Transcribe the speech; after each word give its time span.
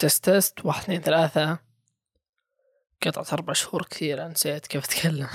تست 0.00 0.30
تست 0.30 0.64
واحد 0.64 0.82
اثنين 0.82 1.00
ثلاثة. 1.00 1.58
قطعة 3.02 3.26
أربع 3.32 3.52
شهور 3.52 3.82
كثيرة 3.82 4.28
نسيت 4.28 4.66
كيف 4.66 4.84
أتكلم. 4.84 5.28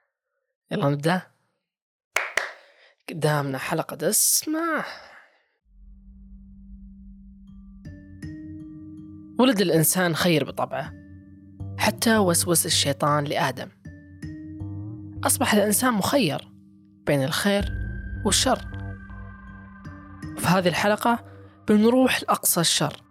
يلا 0.70 0.88
نبدأ. 0.88 1.22
قدامنا 3.08 3.58
حلقة 3.58 3.96
دسمة. 3.96 4.84
ولد 9.38 9.60
الإنسان 9.60 10.14
خير 10.16 10.44
بطبعه 10.44 10.92
حتى 11.78 12.18
وسوس 12.18 12.66
الشيطان 12.66 13.24
لآدم. 13.24 13.68
أصبح 15.24 15.54
الإنسان 15.54 15.92
مخير 15.92 16.48
بين 17.06 17.22
الخير 17.22 17.72
والشر. 18.24 18.58
في 20.38 20.46
هذه 20.46 20.68
الحلقة 20.68 21.24
بنروح 21.68 22.22
لأقصى 22.22 22.60
الشر. 22.60 23.09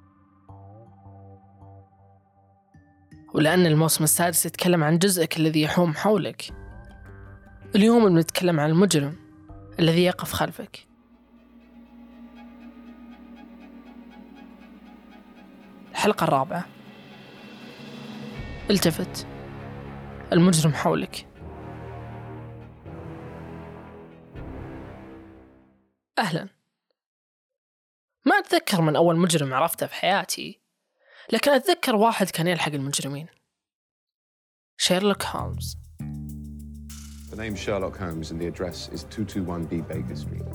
ولأن 3.34 3.66
الموسم 3.66 4.04
السادس 4.04 4.46
يتكلم 4.46 4.84
عن 4.84 4.98
جزءك 4.98 5.38
الذي 5.38 5.62
يحوم 5.62 5.94
حولك. 5.94 6.54
اليوم 7.76 8.10
بنتكلم 8.10 8.60
عن 8.60 8.70
المجرم 8.70 9.16
الذي 9.80 10.04
يقف 10.04 10.34
خلفك. 10.34 10.88
الحلقة 15.92 16.24
الرابعة. 16.24 16.66
التفت 18.70 19.28
المجرم 20.34 20.74
حولك. 20.74 21.28
أهلا. 26.20 26.48
ما 28.26 28.36
أتذكر 28.40 28.82
من 28.82 28.96
أول 28.96 29.18
مجرم 29.18 29.54
عرفته 29.54 29.86
في 29.86 29.96
حياتي. 29.96 30.60
لكن 31.32 31.52
أتذكر 31.52 31.96
واحد 31.96 32.30
كان 32.30 32.48
يلحق 32.48 32.72
المجرمين. 32.72 33.28
شيرلوك 34.78 35.24
هولمز. 35.24 35.78
The 37.32 37.36
name 37.36 37.56
Sherlock 37.56 37.96
Holmes 37.98 38.32
and 38.32 38.40
the 38.42 38.48
address 38.48 38.90
is 38.96 39.04
221B 39.04 39.88
Baker 39.88 40.16
Street. 40.16 40.46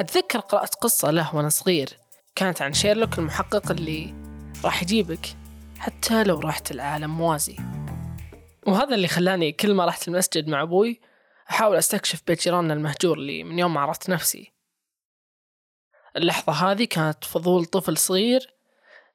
أتذكر 0.00 0.38
قرأت 0.38 0.74
قصة 0.74 1.10
له 1.10 1.36
وأنا 1.36 1.48
صغير. 1.48 1.98
كانت 2.34 2.62
عن 2.62 2.72
شيرلوك 2.72 3.18
المحقق 3.18 3.70
اللي 3.70 4.14
راح 4.64 4.82
يجيبك 4.82 5.36
حتى 5.78 6.24
لو 6.24 6.40
رحت 6.40 6.70
لعالم 6.70 7.16
موازي. 7.16 7.56
وهذا 8.66 8.94
اللي 8.94 9.08
خلاني 9.08 9.52
كل 9.52 9.74
ما 9.74 9.84
رحت 9.84 10.08
المسجد 10.08 10.48
مع 10.48 10.62
أبوي 10.62 11.00
أحاول 11.50 11.76
أستكشف 11.76 12.22
بيت 12.26 12.42
جيراننا 12.42 12.74
المهجور 12.74 13.18
اللي 13.18 13.44
من 13.44 13.58
يوم 13.58 13.74
ما 13.74 13.80
عرفت 13.80 14.10
نفسي. 14.10 14.52
اللحظة 16.16 16.52
هذه 16.52 16.84
كانت 16.84 17.24
فضول 17.24 17.64
طفل 17.64 17.96
صغير 17.96 18.54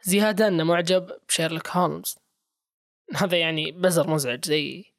زيادة 0.03 0.47
أنه 0.47 0.63
معجب 0.63 1.09
بشيرلوك 1.27 1.67
هولمز. 1.67 2.17
هذا 3.15 3.37
يعني 3.37 3.71
بزر 3.71 4.09
مزعج 4.09 4.45
زيي 4.45 4.93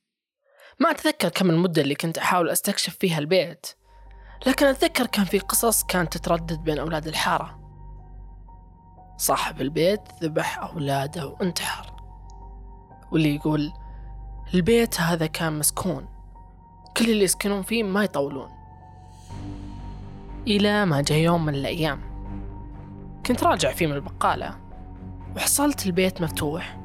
ما 0.78 0.90
أتذكر 0.90 1.28
كم 1.28 1.50
المدة 1.50 1.82
اللي 1.82 1.94
كنت 1.94 2.18
أحاول 2.18 2.50
أستكشف 2.50 2.96
فيها 2.96 3.18
البيت 3.18 3.66
لكن 4.46 4.66
أتذكر 4.66 5.06
كان 5.06 5.24
في 5.24 5.38
قصص 5.38 5.84
كانت 5.84 6.16
تتردد 6.16 6.64
بين 6.64 6.78
أولاد 6.78 7.06
الحارة. 7.06 7.60
صاحب 9.16 9.60
البيت 9.60 10.00
ذبح 10.22 10.58
أولاده 10.58 11.26
وانتحر 11.26 11.92
واللي 13.12 13.34
يقول 13.34 13.72
البيت 14.54 15.00
هذا 15.00 15.26
كان 15.26 15.58
مسكون 15.58 16.08
كل 16.96 17.10
اللي 17.10 17.24
يسكنون 17.24 17.62
فيه 17.62 17.82
ما 17.82 18.04
يطولون. 18.04 18.50
إلى 20.46 20.84
ما 20.84 21.00
جاء 21.00 21.18
يوم 21.18 21.46
من 21.46 21.54
الأيام 21.54 22.00
كنت 23.26 23.42
راجع 23.42 23.72
فيه 23.72 23.86
من 23.86 23.92
البقالة. 23.92 24.69
وحصلت 25.36 25.86
البيت 25.86 26.22
مفتوح. 26.22 26.80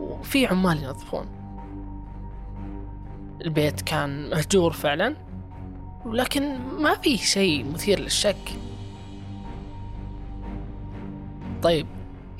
وفي 0.00 0.46
عمال 0.46 0.84
ينظفون. 0.84 1.26
البيت 3.40 3.80
كان 3.80 4.30
مهجور 4.30 4.72
فعلا 4.72 5.16
ولكن 6.04 6.58
ما 6.58 6.94
فيه 6.94 7.16
شيء 7.16 7.72
مثير 7.72 8.00
للشك. 8.00 8.50
طيب 11.62 11.86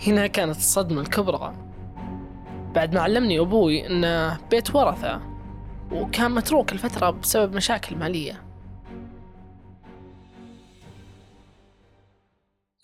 هنا 0.06 0.26
كانت 0.26 0.56
الصدمة 0.56 1.00
الكبرى. 1.00 1.54
بعد 2.75 2.94
ما 2.94 3.00
علمني 3.00 3.41
أبوي 3.41 3.86
أنه 3.86 4.38
بيت 4.50 4.75
ورثة 4.75 5.20
وكان 5.92 6.30
متروك 6.30 6.72
الفترة 6.72 7.10
بسبب 7.10 7.56
مشاكل 7.56 7.97
مالية. 7.97 8.42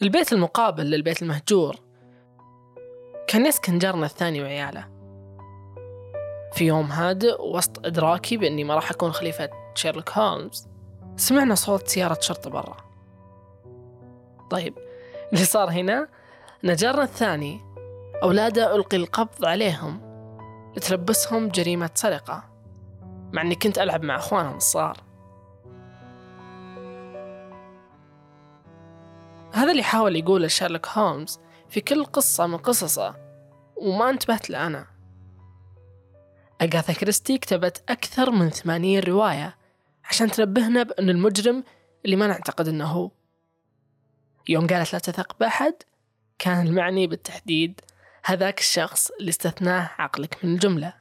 البيت 0.02 0.32
المقابل 0.32 0.84
للبيت 0.84 1.22
المهجور 1.22 1.76
كان 3.30 3.46
يسكن 3.46 3.78
جارنا 3.78 4.06
الثاني 4.06 4.42
وعياله. 4.42 4.88
في 6.52 6.66
يوم 6.66 6.92
هادئ 6.92 7.42
وسط 7.42 7.86
إدراكي 7.86 8.36
بأني 8.36 8.64
ما 8.64 8.74
راح 8.74 8.91
أكون 8.91 9.12
خليفة 9.12 9.50
شيرلوك 9.74 10.10
هولمز 10.10 10.68
سمعنا 11.16 11.54
صوت 11.54 11.88
سيارة 11.88 12.19
شرطة 12.20 12.50
برا. 12.50 12.76
طيب 14.50 14.74
اللي 15.32 15.44
صار 15.44 15.70
هنا 15.70 16.08
أن 16.64 16.74
جارنا 16.74 17.02
الثاني 17.02 17.60
أولاده 18.22 18.76
ألقي 18.76 18.96
القبض 18.96 19.44
عليهم 19.44 20.00
لتلبسهم 20.76 21.48
جريمة 21.48 21.90
سرقة 21.94 22.44
مع 23.32 23.42
أني 23.42 23.54
كنت 23.54 23.78
ألعب 23.78 24.02
مع 24.02 24.16
أخوانهم 24.16 24.56
الصغار. 24.56 24.96
هذا 29.52 29.70
اللي 29.70 29.82
حاول 29.82 30.16
يقوله 30.16 30.48
شارلوك 30.48 30.88
هولمز 30.88 31.40
في 31.70 31.81
كل 31.81 32.04
قصة 32.04 32.47
من 32.47 32.56
قصصه 32.56 33.16
وما 33.76 34.10
انتبهت 34.10 34.50
له 34.50 34.66
أنا 34.66 34.86
أغاثا 36.62 36.92
كريستي 36.92 37.38
كتبت 37.38 37.82
أكثر 37.88 38.31
من 38.31 38.50
ثمانين 38.50 39.03
رواية 39.03 39.56
عشان 40.04 40.31
تنبهنا 40.31 40.82
بأن 40.82 41.10
المجرم 41.10 41.64
اللي 42.04 42.16
ما 42.16 42.26
نعتقد 42.26 42.69
أنه 42.69 42.86
هو. 42.86 43.10
يوم 44.48 44.66
قالت 44.66 44.92
لا 44.92 44.98
تثق 44.98 45.36
بأحد 45.41 45.75
كان 46.38 46.66
المعني 46.66 47.06
بالتحديد 47.06 47.81
هذاك 48.25 48.58
الشخص 48.58 49.10
اللي 49.10 49.28
استثناه 49.28 49.91
عقلك 49.98 50.44
من 50.44 50.54
الجملة. 50.54 50.94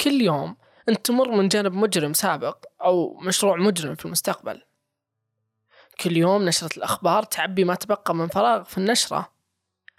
كل 0.00 0.20
يوم 0.20 0.56
أنت 0.88 1.06
تمر 1.06 1.30
من 1.30 1.48
جانب 1.48 1.72
مجرم 1.72 2.12
سابق 2.12 2.64
أو 2.82 3.14
مشروع 3.14 3.56
مجرم 3.56 3.94
في 3.94 4.04
المستقبل. 4.04 4.62
كل 6.00 6.16
يوم 6.16 6.44
نشرة 6.44 6.76
الأخبار 6.76 7.22
تعبي 7.22 7.64
ما 7.64 7.74
تبقى 7.74 8.14
من 8.14 8.28
فراغ 8.28 8.64
في 8.64 8.78
النشرة 8.78 9.32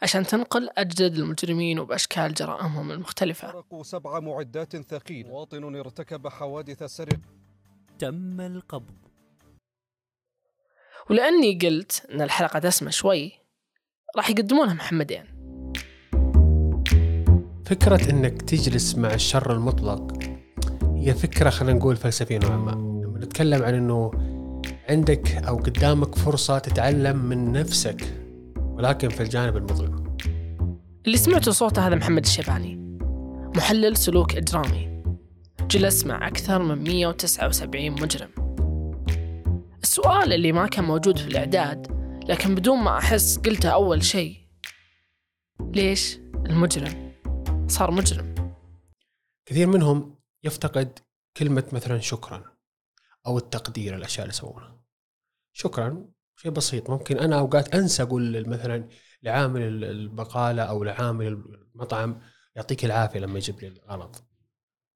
عشان 0.01 0.23
تنقل 0.23 0.69
أجدد 0.77 1.15
المجرمين 1.15 1.79
وبأشكال 1.79 2.33
جرائمهم 2.33 2.91
المختلفة. 2.91 3.51
سرقوا 3.51 3.83
سبع 3.83 4.19
معدات 4.19 4.77
ثقيلة. 4.77 5.29
مواطن 5.29 5.75
ارتكب 5.75 6.27
حوادث 6.27 6.83
سرقة 6.83 7.19
تم 7.99 8.41
القبض. 8.41 8.95
ولأني 11.09 11.59
قلت 11.61 12.05
أن 12.11 12.21
الحلقة 12.21 12.59
دسمة 12.59 12.89
شوي 12.89 13.31
راح 14.17 14.29
يقدمونها 14.29 14.73
محمدين. 14.73 15.25
فكرة 17.65 18.09
إنك 18.09 18.41
تجلس 18.41 18.95
مع 18.95 19.13
الشر 19.13 19.53
المطلق 19.53 20.13
هي 20.95 21.13
فكرة 21.13 21.49
خلينا 21.49 21.79
نقول 21.79 21.95
فلسفية 21.95 22.37
نوعا 22.37 22.57
ما. 22.57 22.71
لما 22.71 23.19
نتكلم 23.19 23.63
عن 23.63 23.73
إنه 23.73 24.11
عندك 24.89 25.31
أو 25.31 25.57
قدامك 25.57 26.15
فرصة 26.15 26.59
تتعلم 26.59 27.17
من 27.17 27.51
نفسك 27.51 28.03
ولكن 28.57 29.09
في 29.09 29.23
الجانب 29.23 29.57
المظلم. 29.57 30.17
اللي 31.05 31.17
سمعته 31.17 31.51
صوته 31.51 31.87
هذا 31.87 31.95
محمد 31.95 32.25
الشيباني 32.25 32.75
محلل 33.55 33.97
سلوك 33.97 34.35
إجرامي. 34.35 35.03
جلس 35.71 36.05
مع 36.05 36.27
أكثر 36.27 36.63
من 36.63 36.83
179 36.83 37.91
مجرم. 37.91 38.29
السؤال 39.83 40.33
اللي 40.33 40.51
ما 40.51 40.67
كان 40.67 40.83
موجود 40.83 41.17
في 41.17 41.27
الإعداد 41.27 41.87
لكن 42.29 42.55
بدون 42.55 42.77
ما 42.77 42.97
أحس 42.97 43.37
قلته 43.37 43.69
أول 43.69 44.03
شيء 44.03 44.37
ليش 45.59 46.17
المجرم 46.45 47.13
صار 47.67 47.91
مجرم؟ 47.91 48.35
كثير 49.45 49.67
منهم 49.67 50.15
يفتقد 50.43 50.99
كلمة 51.37 51.63
مثلا 51.71 51.99
شكرا 51.99 52.43
أو 53.27 53.37
التقدير 53.37 53.95
الأشياء 53.95 54.23
اللي 54.25 54.33
سووها 54.33 54.82
شكرا 55.53 56.05
شيء 56.35 56.51
بسيط. 56.51 56.89
ممكن 56.89 57.17
أنا 57.17 57.39
أوقات 57.39 57.75
أنسى 57.75 58.03
أقول 58.03 58.49
مثلا 58.49 58.89
لعامل 59.23 59.83
المقالة 59.83 60.63
أو 60.63 60.83
لعامل 60.83 61.27
المطعم 61.75 62.21
يعطيك 62.55 62.85
العافية 62.85 63.19
لما 63.19 63.37
يجيب 63.37 63.59
لي 63.59 63.67
الغلط. 63.67 64.23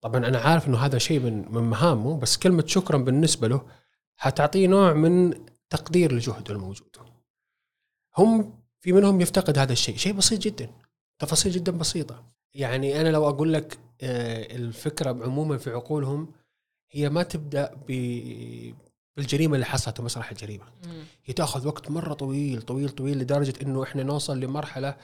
طبعا 0.01 0.27
أنا 0.27 0.39
عارف 0.39 0.67
إنه 0.67 0.77
هذا 0.77 0.97
شيء 0.97 1.19
من 1.19 1.51
من 1.51 1.63
مهامه 1.63 2.19
بس 2.19 2.37
كلمة 2.37 2.65
شكرا 2.65 2.97
بالنسبة 2.97 3.47
له 3.47 3.67
حتعطيه 4.15 4.67
نوع 4.67 4.93
من 4.93 5.45
تقدير 5.69 6.13
لجهده 6.13 6.53
الموجود. 6.55 6.97
هم 8.17 8.63
في 8.79 8.93
منهم 8.93 9.21
يفتقد 9.21 9.57
هذا 9.57 9.73
الشيء. 9.73 9.97
شيء 9.97 10.13
بسيط 10.13 10.41
جدا. 10.41 10.69
تفاصيل 11.19 11.51
جدا 11.51 11.71
بسيطة. 11.71 12.25
يعني 12.53 13.01
أنا 13.01 13.09
لو 13.09 13.29
أقول 13.29 13.53
لك 13.53 13.79
آه، 14.01 14.55
الفكرة 14.55 15.09
عموما 15.09 15.57
في 15.57 15.69
عقولهم 15.69 16.33
هي 16.91 17.09
ما 17.09 17.23
تبدأ 17.23 17.75
بالجريمة 19.17 19.55
اللي 19.55 19.65
حصلت 19.65 19.97
في 19.97 20.01
مسرح 20.03 20.31
الجريمة. 20.31 20.65
هي 21.25 21.33
تاخذ 21.33 21.67
وقت 21.67 21.91
مرة 21.91 22.13
طويل 22.13 22.61
طويل 22.61 22.89
طويل 22.89 23.17
لدرجة 23.19 23.53
إنه 23.61 23.83
إحنا 23.83 24.03
نوصل 24.03 24.39
لمرحلة 24.39 24.97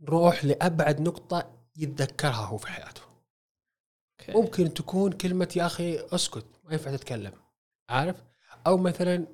نروح 0.00 0.44
لأبعد 0.44 1.00
نقطة 1.00 1.52
يتذكرها 1.76 2.44
هو 2.46 2.56
في 2.58 2.66
حياته. 2.66 3.00
أوكي. 4.20 4.32
ممكن 4.32 4.74
تكون 4.74 5.12
كلمة 5.12 5.48
يا 5.56 5.66
أخي 5.66 5.98
أسكت 5.98 6.46
ما 6.64 6.72
ينفع 6.72 6.96
تتكلم. 6.96 7.32
عارف؟ 7.88 8.16
أو 8.66 8.76
مثلا 8.76 9.14
ال- 9.14 9.26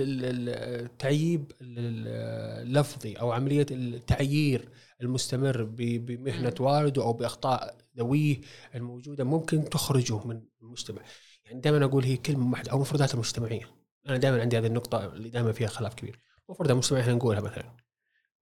ال- 0.00 0.24
ال- 0.24 0.48
التعييب 0.84 1.52
ال- 1.60 1.78
ال- 1.78 2.66
اللفظي 2.66 3.14
أو 3.14 3.32
عملية 3.32 3.66
التعيير 3.70 4.68
المستمر 5.02 5.62
بمهنة 5.64 6.54
مم. 6.60 6.66
والده 6.66 7.02
أو 7.02 7.12
بأخطاء 7.12 7.76
ذويه 7.98 8.40
الموجودة 8.74 9.24
ممكن 9.24 9.64
تخرجه 9.70 10.26
من 10.26 10.42
المجتمع. 10.62 11.02
يعني 11.46 11.60
دائما 11.60 11.84
أقول 11.84 12.04
هي 12.04 12.16
كلمة 12.16 12.52
واحدة 12.52 12.72
أو 12.72 12.78
مفردات 12.78 13.14
المجتمعيه 13.14 13.76
أنا 14.08 14.16
دائما 14.16 14.40
عندي 14.40 14.58
هذه 14.58 14.66
النقطة 14.66 15.06
اللي 15.06 15.28
دائما 15.30 15.52
فيها 15.52 15.68
خلاف 15.68 15.94
كبير. 15.94 16.20
مفردات 16.48 16.70
المجتمعيه 16.70 17.02
إحنا 17.02 17.14
نقولها 17.14 17.40
مثلا. 17.40 17.76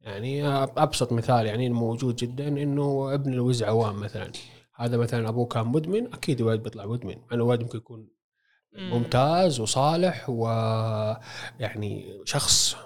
يعني 0.01 0.47
أبسط 0.47 1.13
مثال 1.13 1.47
يعني 1.47 1.67
الموجود 1.67 2.17
جدا 2.17 2.49
إنه 2.49 3.15
ابن 3.15 3.33
الوز 3.33 3.63
عوام 3.63 4.01
مثلا. 4.01 4.33
هذا 4.75 4.97
مثلا 4.97 5.29
أبوه 5.29 5.47
كان 5.47 5.67
مدمن 5.67 6.13
أكيد 6.15 6.41
الولد 6.41 6.63
بيطلع 6.63 6.87
مدمن. 6.87 7.17
مع 7.19 7.33
الولد 7.33 7.63
ممكن 7.63 7.79
يكون 7.79 8.09
ممتاز 8.73 9.61
وصالح 9.61 10.31
ويعني 10.31 12.21
شخص 12.25 12.77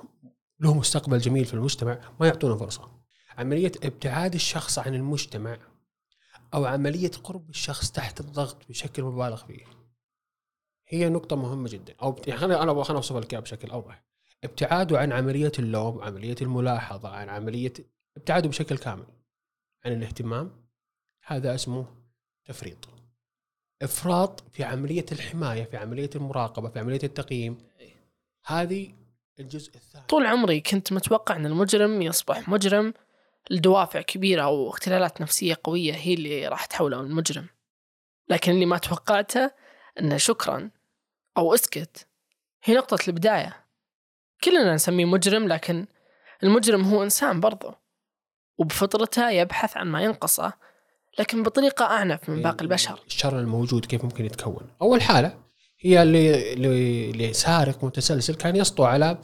له 0.61 0.75
مستقبل 0.75 1.19
جميل 1.19 1.45
في 1.45 1.55
المجتمع 1.55 2.01
ما 2.21 2.27
يعطونه 2.27 2.57
فرصة. 2.57 2.91
عملية 3.39 3.73
ابتعاد 3.85 4.35
الشخص 4.35 4.79
عن 4.79 4.95
المجتمع 4.95 5.59
أو 6.55 6.65
عملية 6.65 7.11
قرب 7.25 7.51
الشخص 7.51 7.91
تحت 7.91 8.21
الضغط 8.21 8.69
بشكل 8.69 9.03
مبالغ 9.03 9.37
فيه. 9.47 9.78
هي 10.89 11.09
نقطة 11.09 11.37
مهمة 11.37 11.69
جدا. 11.69 11.95
أو 12.03 12.17
يعني 12.27 12.45
أنا 12.45 12.63
أنا 12.63 12.83
خليني 12.85 12.97
اوصفها 12.97 13.21
لك 13.21 13.35
بشكل 13.35 13.71
أوضح. 13.71 14.03
ابتعاده 14.45 14.99
عن 14.99 15.13
عملية 15.13 15.53
اللوم 15.59 16.03
عملية 16.03 16.37
الملاحظة 16.43 17.09
عن 17.09 17.29
عملية 17.29 17.73
ابتعاده 18.17 18.49
بشكل 18.49 18.79
كامل 18.79 19.07
عن 19.85 19.93
الاهتمام 19.93 20.51
هذا 21.27 21.55
اسمه 21.55 21.87
تفريط. 22.45 22.89
إفراط 23.83 24.45
في 24.53 24.65
عملية 24.65 25.07
الحماية 25.13 25.65
في 25.65 25.77
عملية 25.77 26.11
المراقبة 26.15 26.69
في 26.69 26.79
عملية 26.79 27.01
التقييم. 27.05 27.59
هذه 28.47 28.93
الجزء 29.41 29.75
الثاني. 29.75 30.07
طول 30.07 30.27
عمري 30.27 30.61
كنت 30.61 30.93
متوقع 30.93 31.37
أن 31.37 31.47
المجرم 31.47 32.03
يصبح 32.03 32.49
مجرم 32.49 32.95
لدوافع 33.51 34.01
كبيرة 34.01 34.43
أو 34.43 34.71
اختلالات 34.71 35.21
نفسية 35.21 35.59
قوية 35.65 35.93
هي 35.93 36.15
اللي 36.15 36.49
راح 36.49 36.67
تحوله 36.67 37.03
من 37.03 37.11
مجرم 37.11 37.47
لكن 38.29 38.53
اللي 38.53 38.67
ما 38.67 38.79
توقعته 38.79 39.51
أنه 40.01 40.17
شكرا 40.17 40.71
أو 41.39 41.55
اسكت. 41.55 42.07
هي 42.65 42.75
نقطة 42.75 42.99
البداية. 43.09 43.57
كلنا 44.45 44.75
نسميه 44.75 45.05
مجرم 45.05 45.49
لكن 45.49 45.87
المجرم 46.43 46.83
هو 46.83 47.03
إنسان 47.03 47.41
برضه 47.41 47.75
وبفطرته 48.59 49.31
يبحث 49.31 49.77
عن 49.77 49.87
ما 49.87 50.03
ينقصه 50.03 50.53
لكن 51.19 51.43
بطريقة 51.43 51.85
أعنف 51.85 52.29
من 52.29 52.43
باقي 52.43 52.63
البشر. 52.63 53.01
الشر 53.07 53.39
الموجود 53.39 53.85
كيف 53.87 54.05
ممكن 54.05 54.25
يتكون؟ 54.25 54.67
أول 54.83 55.03
حالة 55.03 55.39
هي 55.81 56.03
اللي 56.03 56.53
اللي 57.11 57.33
سارق 57.33 57.85
متسلسل 57.85 58.35
كان 58.35 58.57
يسطو 58.57 58.85
على 58.85 59.19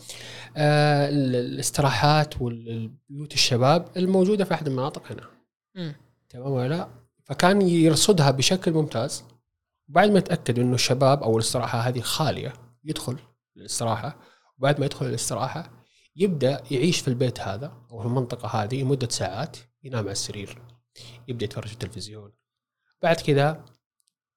آه، 0.56 1.08
ال- 1.08 1.36
الاستراحات 1.36 2.40
والبيوت 2.42 3.34
الشباب 3.34 3.88
الموجودة 3.96 4.44
في 4.44 4.54
أحد 4.54 4.66
المناطق 4.66 5.02
هنا. 5.12 5.94
تمام 6.28 6.52
ولا 6.52 6.68
لا؟ 6.68 6.88
فكان 7.24 7.62
يرصدها 7.62 8.30
بشكل 8.30 8.72
ممتاز. 8.72 9.24
بعد 9.88 10.10
ما 10.10 10.18
يتأكد 10.18 10.58
إنه 10.58 10.74
الشباب 10.74 11.22
أو 11.22 11.36
الاستراحة 11.36 11.78
هذه 11.78 12.00
خالية 12.00 12.52
يدخل 12.84 13.18
الاستراحة 13.56 14.18
وبعد 14.58 14.80
ما 14.80 14.86
يدخل 14.86 15.06
الاستراحة 15.06 15.84
يبدأ 16.16 16.62
يعيش 16.70 17.00
في 17.00 17.08
البيت 17.08 17.40
هذا 17.40 17.72
أو 17.90 18.00
في 18.00 18.06
المنطقة 18.06 18.48
هذه 18.48 18.82
لمدة 18.82 19.08
ساعات 19.08 19.56
ينام 19.82 20.00
على 20.00 20.12
السرير 20.12 20.58
يبدأ 21.28 21.44
يتفرج 21.44 21.66
في 21.66 21.72
التلفزيون. 21.72 22.32
بعد 23.02 23.16
كذا 23.16 23.64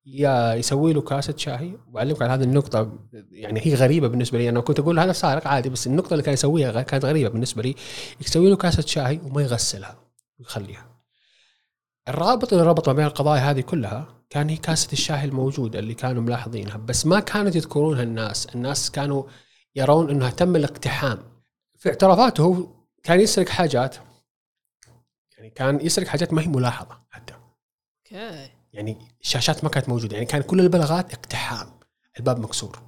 يا 0.06 0.54
يسوي 0.54 0.94
له 0.94 1.02
كاسة 1.02 1.38
شاهي 1.38 1.78
وبعلمك 1.88 2.22
على 2.22 2.34
هذه 2.34 2.44
النقطة 2.44 3.00
يعني 3.32 3.60
هي 3.64 3.76
غريبة 3.76 4.08
بالنسبة 4.08 4.38
لي 4.38 4.50
أنا 4.50 4.62
كنت 4.62 4.80
أقول 4.80 5.00
هذا 5.00 5.12
سارق 5.12 5.48
عادي 5.48 5.70
بس 5.70 5.88
النقطة 5.88 6.14
اللي 6.14 6.24
كان 6.24 6.34
يسويها 6.34 6.82
كانت 6.82 7.06
غريبة 7.06 7.30
بالنسبة 7.30 7.64
لي. 7.64 7.76
يسوي 8.22 8.50
له 8.50 8.56
كاسة 8.56 8.82
شاهي 8.82 9.20
وما 9.24 9.42
يغسلها 9.42 10.00
ويخليها. 10.40 10.98
الرابط 12.08 12.54
اللي 12.54 12.66
ربط 12.66 12.90
ما 12.90 12.94
بين 12.94 13.06
القضايا 13.06 13.42
هذه 13.52 13.62
كلها 13.62 14.17
كان 14.29 14.50
هي 14.50 14.57
كاسة 14.57 14.91
الشاي 14.94 15.24
الموجودة 15.24 15.79
اللي 15.79 15.94
كانوا 15.94 16.21
ملاحظينها. 16.21 16.77
بس 16.77 17.06
ما 17.06 17.19
كانت 17.19 17.56
يذكرونها 17.56 18.03
الناس. 18.03 18.56
الناس 18.56 18.91
كانوا 18.91 19.24
يرون 19.75 20.09
إنها 20.09 20.29
تم 20.29 20.56
الاقتحام. 20.56 21.41
في 21.77 21.89
اعترافاته 21.89 22.44
هو 22.44 22.68
كان 23.03 23.19
يسرق 23.19 23.50
حاجات. 23.50 23.95
يعني 25.38 25.50
كان 25.50 25.85
يسرق 25.85 26.07
حاجات 26.07 26.33
ما 26.33 26.41
هي 26.41 26.47
ملاحظة 26.47 27.00
حتى. 27.09 27.33
أوكي. 27.33 28.50
يعني 28.74 28.97
الشاشات 29.21 29.63
ما 29.63 29.69
كانت 29.69 29.89
موجودة. 29.89 30.13
يعني 30.13 30.25
كان 30.25 30.41
كل 30.41 30.59
البلاغات 30.59 31.13
اقتحام. 31.13 31.79
الباب 32.19 32.39
مكسور. 32.39 32.79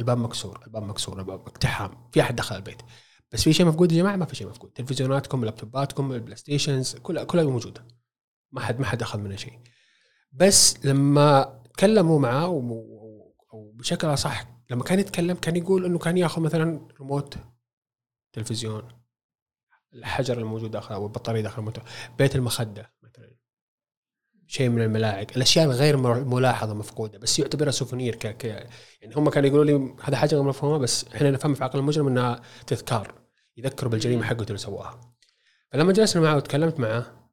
الباب 0.00 0.18
مكسور. 0.18 0.62
الباب 0.66 0.82
مكسور. 0.82 1.20
الباب 1.20 1.40
اقتحام. 1.40 2.08
في 2.12 2.20
أحد 2.20 2.36
دخل 2.36 2.56
البيت. 2.56 2.82
بس 3.32 3.42
في 3.42 3.52
شيء 3.52 3.66
مفقود 3.66 3.92
يا 3.92 4.02
جماعة؟ 4.02 4.16
ما 4.16 4.24
في 4.24 4.36
شيء 4.36 4.48
مفقود. 4.48 4.70
تلفزيوناتكم 4.70 5.44
لابتوباتكم 5.44 6.12
ال 6.12 6.36
PlayStations 6.36 6.96
كلها 6.96 7.24
كلها 7.24 7.44
موجودة. 7.44 7.86
ما 8.52 8.60
حد 8.60 8.80
ما 8.80 8.86
حد 8.86 9.02
أخذ 9.02 9.18
منها 9.18 9.36
شيء. 9.36 9.58
بس 10.32 10.86
لما 10.86 11.60
تكلموا 11.74 12.18
معاه 12.20 12.48
و- 12.48 12.72
و- 12.72 13.34
أو 13.52 13.72
بشكل 13.74 14.06
أصح 14.08 14.44
لما 14.70 14.84
كان 14.84 14.98
يتكلم 14.98 15.36
كان 15.36 15.56
يقول 15.56 15.84
إنه 15.84 15.98
كان 15.98 16.18
ياخذ 16.18 16.42
مثلا 16.42 16.88
ريموت 17.00 17.34
تلفزيون 18.32 18.88
الحجر 19.94 20.38
الموجود 20.38 20.70
داخل 20.70 20.94
أو 20.94 21.06
البطارية 21.06 21.40
داخل 21.40 21.58
الموتور 21.58 21.84
بيت 22.18 22.36
المخدة 22.36 22.92
مثلا. 23.02 23.36
شيء 24.48 24.68
من 24.68 24.82
الملاعق 24.82 25.26
الأشياء 25.36 25.64
الغير 25.66 25.96
ملاحظة 26.24 26.74
مفقودة 26.74 27.18
بس 27.18 27.38
يعتبرها 27.38 27.70
سوفونير 27.70 28.14
ك... 28.14 28.26
ك... 28.26 28.44
يعني 29.02 29.14
هم 29.16 29.30
كانوا 29.30 29.48
يقولوا 29.48 29.64
لي 29.64 29.96
هذا 30.02 30.16
حاجة 30.16 30.34
غير 30.34 30.42
مفهومه 30.44 30.78
بس 30.78 31.04
إحنا 31.14 31.30
نفهم 31.30 31.54
في 31.54 31.64
عقل 31.64 31.78
المجرم 31.78 32.06
إنها 32.08 32.42
تذكار 32.66 33.14
يذكروا 33.56 33.90
بالجريمة 33.90 34.24
حقته 34.24 34.46
اللي 34.48 34.58
سواها. 34.58 35.00
فلما 35.72 35.92
جلسنا 35.92 36.22
معه 36.22 36.36
وتكلمت 36.36 36.80
معه 36.80 37.30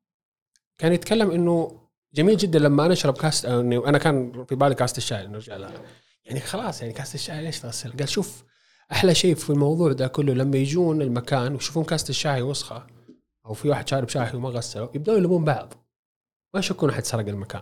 كان 0.77 0.93
يتكلم 0.93 1.31
إنه 1.31 1.82
جميل 2.13 2.37
جدا 2.37 2.59
لما 2.59 2.85
أنا 2.85 2.93
أشرب 2.93 3.17
كاس 3.17 3.45
إنه 3.45 3.87
أنا 3.87 3.97
كان 3.97 4.45
في 4.45 4.55
بالي 4.55 4.75
كاسه 4.75 4.97
الشاي 4.97 5.27
نرجع 5.27 5.57
لها 5.57 5.81
يعني 6.25 6.39
خلاص 6.39 6.81
يعني 6.81 6.93
كاسه 6.93 7.15
الشاي 7.15 7.41
ليش 7.43 7.59
تغسل؟ 7.59 7.91
قال 7.97 8.09
شوف 8.09 8.43
أحلى 8.91 9.15
شيء 9.15 9.35
في 9.35 9.49
الموضوع 9.49 9.91
ده 9.91 10.07
كله 10.07 10.33
لما 10.33 10.57
يجون 10.57 11.01
المكان 11.01 11.53
ويشوفون 11.53 11.83
كاسه 11.83 12.09
الشاي 12.09 12.41
وسخة 12.41 12.87
أو 13.45 13.53
في 13.53 13.69
واحد 13.69 13.87
شارب 13.89 14.09
شاي 14.09 14.35
وما 14.35 14.49
غسله 14.49 14.89
يبدأوا 14.95 15.17
يلومون 15.17 15.43
بعض 15.43 15.73
ما 16.53 16.59
يشكون 16.59 16.89
أحد 16.89 17.05
سرق 17.05 17.27
المكان. 17.27 17.61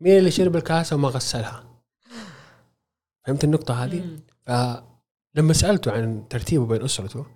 مين 0.00 0.18
اللي 0.18 0.30
شرب 0.30 0.56
الكاسه 0.56 0.96
وما 0.96 1.08
غسلها 1.08 1.80
فهمت 3.26 3.44
النقطة 3.44 3.84
هذه. 3.84 4.18
فلما 4.42 5.52
سألته 5.52 5.92
عن 5.92 6.28
ترتيبه 6.30 6.66
بين 6.66 6.82
أسرته 6.82 7.26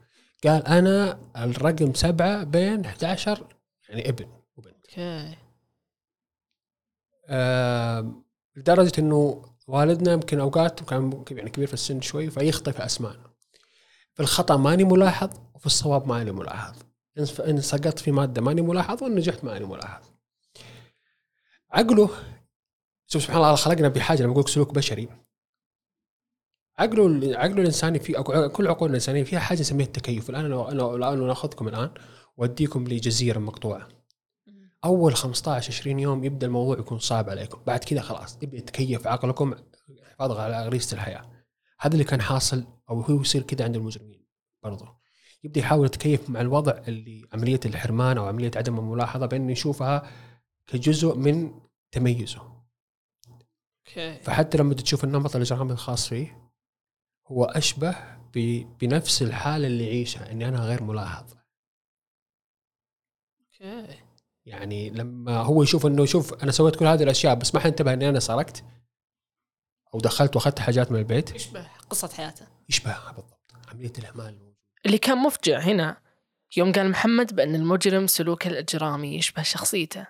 قال 0.45 0.67
أنا 0.67 1.21
الرقم 1.37 1.95
سبعة 1.95 2.45
بين 2.45 2.85
11 2.85 3.47
يعني 3.89 4.09
ابن 4.09 4.27
okay. 4.89 5.37
آه 7.27 8.23
لدرجة 8.57 8.93
إنه 8.99 9.45
والدنا 9.67 10.13
يمكن 10.13 10.41
أوقات 10.41 10.83
كان 10.85 11.25
يعني 11.31 11.51
كبير 11.51 11.67
في 11.67 11.75
السن 11.75 12.01
شوي 12.01 12.31
فيخطئ 12.31 12.73
في 12.73 12.85
اسمائنا 12.85 13.31
في 14.15 14.21
الخطأ 14.21 14.57
ماني 14.57 14.85
ملاحظ 14.85 15.31
وفي 15.55 15.67
الصواب 15.67 16.07
ماني 16.07 16.31
ملاحظ. 16.33 16.77
إن 17.19 17.61
سقطت 17.61 17.99
في 17.99 18.13
مادة 18.13 18.43
ماني 18.43 18.63
ملاحظ 18.63 19.03
وإن 19.03 19.15
نجحت 19.15 19.45
ماني 19.45 19.65
ملاحظ. 19.65 20.07
عقله 21.71 22.11
شوف 23.07 23.23
سبحان 23.23 23.37
الله 23.37 23.55
خلقنا 23.55 23.89
بحاجة 23.89 24.23
لما 24.23 24.33
أقول 24.33 24.49
سلوك 24.49 24.75
بشري. 24.75 25.09
عقله 26.79 27.37
عقله 27.39 27.61
الإنساني 27.61 27.99
في 27.99 28.13
كل 28.53 28.69
عقول 28.69 28.91
الإنسانية 28.91 29.25
فيها 29.25 29.41
حاجة 29.41 29.61
نسميها 29.61 29.87
التكيف. 29.87 30.31
الآن 30.31 30.47
لو 30.47 30.97
أنا 30.97 31.27
ناخذكم 31.27 31.69
الآن 31.69 31.91
وأديكم 32.37 32.85
لجزيره 32.85 33.39
مقطوعة. 33.39 33.89
أول 34.85 35.15
15 35.15 35.73
20 35.73 35.99
يوم 35.99 36.25
يبدأ 36.25 36.47
الموضوع 36.47 36.79
يكون 36.79 36.99
صعب 36.99 37.31
عليكم. 37.31 37.63
بعد 37.67 37.85
كذا 37.85 38.01
خلاص 38.01 38.39
يبدا 38.43 38.57
يتكيف 38.57 39.07
عقلكم 39.07 39.55
حفاظا 40.11 40.43
على 40.43 40.67
غريزه 40.67 40.95
الحياة. 40.95 41.31
هذا 41.81 41.93
اللي 41.93 42.05
كان 42.05 42.23
حاصل 42.23 42.67
أو 42.91 43.01
هو 43.01 43.21
يصير 43.21 43.43
كذا 43.43 43.65
عند 43.65 43.77
المجرمين 43.77 44.27
برضه 44.63 44.99
يبدأ 45.45 45.61
يحاول 45.61 45.87
يتكيف 45.87 46.31
مع 46.31 46.41
الوضع 46.41 46.73
اللي 46.89 47.29
عملية 47.33 47.61
الحرمان 47.67 48.19
أو 48.19 48.27
عملية 48.27 48.51
عدم 48.57 48.79
الملاحظة 48.79 49.27
بانه 49.27 49.53
يشوفها 49.53 50.11
كجزء 50.67 51.15
من 51.15 51.61
تميزه. 51.91 52.65
okay. 53.29 54.19
فحتى 54.23 54.59
لما 54.59 54.75
تشوف 54.75 55.05
النمط 55.05 55.37
الاجرامي 55.37 55.73
الخاص 55.73 56.09
فيه 56.09 56.51
هو 57.27 57.45
أشبه 57.45 57.97
بنفس 58.81 59.23
الحالة 59.23 59.67
اللي 59.67 59.87
يعيشها 59.87 60.33
إني 60.33 60.49
أنا 60.49 60.61
غير 60.61 60.83
ملاحظ. 60.83 61.35
okay. 63.41 64.08
يعني 64.49 64.91
لما 64.91 65.37
هو 65.37 65.63
يشوف 65.63 65.87
إنه 65.87 66.05
شوف 66.05 66.43
أنا 66.43 66.53
سويت 66.53 66.77
كل 66.77 66.87
هذه 66.87 67.03
الأشياء 67.03 67.35
بس 67.35 67.55
ما 67.55 67.61
حد 67.61 67.72
انتبه 67.72 67.93
إني 67.93 68.09
أنا 68.09 68.21
سرقت 68.21 68.65
أو 69.95 70.01
دخلت 70.01 70.37
وأخذت 70.37 70.59
حاجات 70.59 70.93
من 70.93 70.99
البيت. 70.99 71.35
يشبه 71.35 71.71
قصة 71.91 72.09
حياته. 72.09 72.47
يشبهها 72.69 73.13
بالضبط. 73.13 73.55
عملية 73.69 73.93
الإهمال 73.99 74.55
اللي 74.87 74.99
كان 74.99 75.19
مفجع 75.19 75.59
هنا 75.59 76.03
يوم 76.57 76.73
قال 76.73 76.91
محمد 76.91 77.37
بأن 77.37 77.55
المجرم 77.55 78.07
سلوكه 78.07 78.49
الإجرامي 78.49 79.17
يشبه 79.17 79.43
شخصيته. 79.43 80.07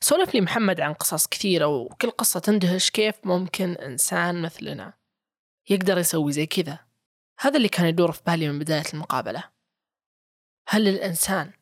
سولف 0.00 0.34
لي 0.34 0.40
محمد 0.40 0.80
عن 0.80 0.92
قصص 0.92 1.26
كثيرة 1.26 1.66
وكل 1.66 2.10
قصة 2.10 2.40
تندهش 2.40 2.90
كيف 2.90 3.14
ممكن 3.24 3.72
إنسان 3.72 4.42
مثلنا 4.42 4.92
يقدر 5.70 5.98
يسوي 5.98 6.32
زي 6.32 6.46
كذا. 6.46 6.78
هذا 7.38 7.56
اللي 7.56 7.68
كان 7.68 7.86
يدور 7.86 8.12
في 8.12 8.22
بالي 8.26 8.48
من 8.48 8.58
بداية 8.58 8.84
المقابلة. 8.94 9.44
هل 10.68 10.88
الإنسان 10.88 11.52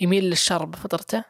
يميل 0.00 0.24
للشر 0.24 0.64
بفطرته؟ 0.64 1.24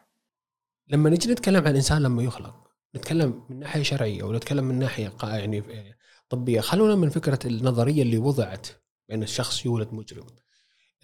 لما 0.87 1.09
نجي 1.09 1.31
نتكلم 1.31 1.63
عن 1.63 1.71
الانسان 1.71 2.01
لما 2.01 2.23
يخلق 2.23 2.67
نتكلم 2.95 3.43
من 3.49 3.59
ناحية 3.59 3.83
شرعية 3.83 4.23
ونتكلم 4.23 4.63
من 4.63 4.79
ناحية 4.79 5.13
يعني 5.23 5.59
آه، 5.59 5.95
طبية. 6.29 6.61
خلونا 6.61 6.95
من 6.95 7.09
فكرة 7.09 7.39
النظرية 7.45 8.01
اللي 8.01 8.17
وضعت 8.17 8.67
بان 9.09 9.23
الشخص 9.23 9.65
يولد 9.65 9.93
مجرم. 9.93 10.25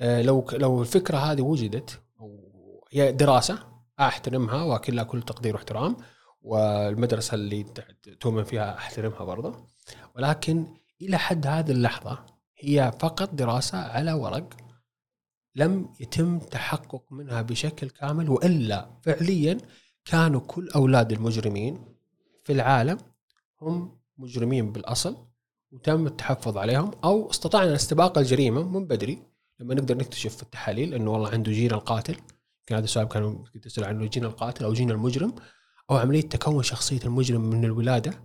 آه، 0.01 0.21
لو 0.21 0.47
لو 0.53 0.81
الفكرة 0.81 1.17
هذه 1.17 1.41
وجدت 1.41 2.01
هي 2.91 3.11
دراسة 3.11 3.59
أحترمها 3.99 4.63
واكل 4.63 4.95
لها 4.95 5.03
كل 5.03 5.21
تقدير 5.21 5.55
واحترام 5.55 5.97
والمدرسة 6.41 7.35
اللي 7.35 7.65
تؤمن 8.19 8.43
فيها 8.43 8.77
أحترمها 8.77 9.23
برضه 9.23 9.67
ولكن 10.15 10.67
إلى 11.01 11.17
حد 11.17 11.47
هذه 11.47 11.71
اللحظة 11.71 12.25
هي 12.57 12.91
فقط 12.99 13.33
دراسة 13.33 13.77
على 13.77 14.13
ورق 14.13 14.49
لم 15.55 15.89
يتم 15.99 16.39
تحقق 16.39 17.03
منها 17.11 17.41
بشكل 17.41 17.89
كامل 17.89 18.29
وإلا 18.29 18.89
فعليا 19.01 19.57
كانوا 20.05 20.39
كل 20.41 20.69
أولاد 20.69 21.11
المجرمين 21.11 21.85
في 22.43 22.53
العالم 22.53 22.97
هم 23.61 23.99
مجرمين 24.17 24.71
بالأصل 24.71 25.17
وتم 25.71 26.07
التحفظ 26.07 26.57
عليهم 26.57 26.91
أو 27.03 27.29
استطعنا 27.29 27.75
استباق 27.75 28.17
الجريمة 28.17 28.63
من 28.79 28.87
بدري. 28.87 29.23
لما 29.59 29.75
نقدر 29.75 29.97
نكتشف 29.97 30.35
في 30.35 30.43
التحاليل 30.43 30.93
إنه 30.93 31.11
والله 31.11 31.29
عنده 31.29 31.51
جين 31.51 31.71
القاتل 31.71 32.15
كان 32.65 32.75
هذا 32.77 32.85
السؤال 32.85 33.07
كانوا 33.07 33.45
تسال 33.61 33.83
عنه 33.83 34.05
جين 34.05 34.25
القاتل 34.25 34.63
أو 34.65 34.73
جين 34.73 34.91
المجرم 34.91 35.35
أو 35.89 35.95
عملية 35.97 36.21
تكون 36.21 36.63
شخصية 36.63 36.99
المجرم 37.05 37.41
من 37.41 37.65
الولادة. 37.65 38.23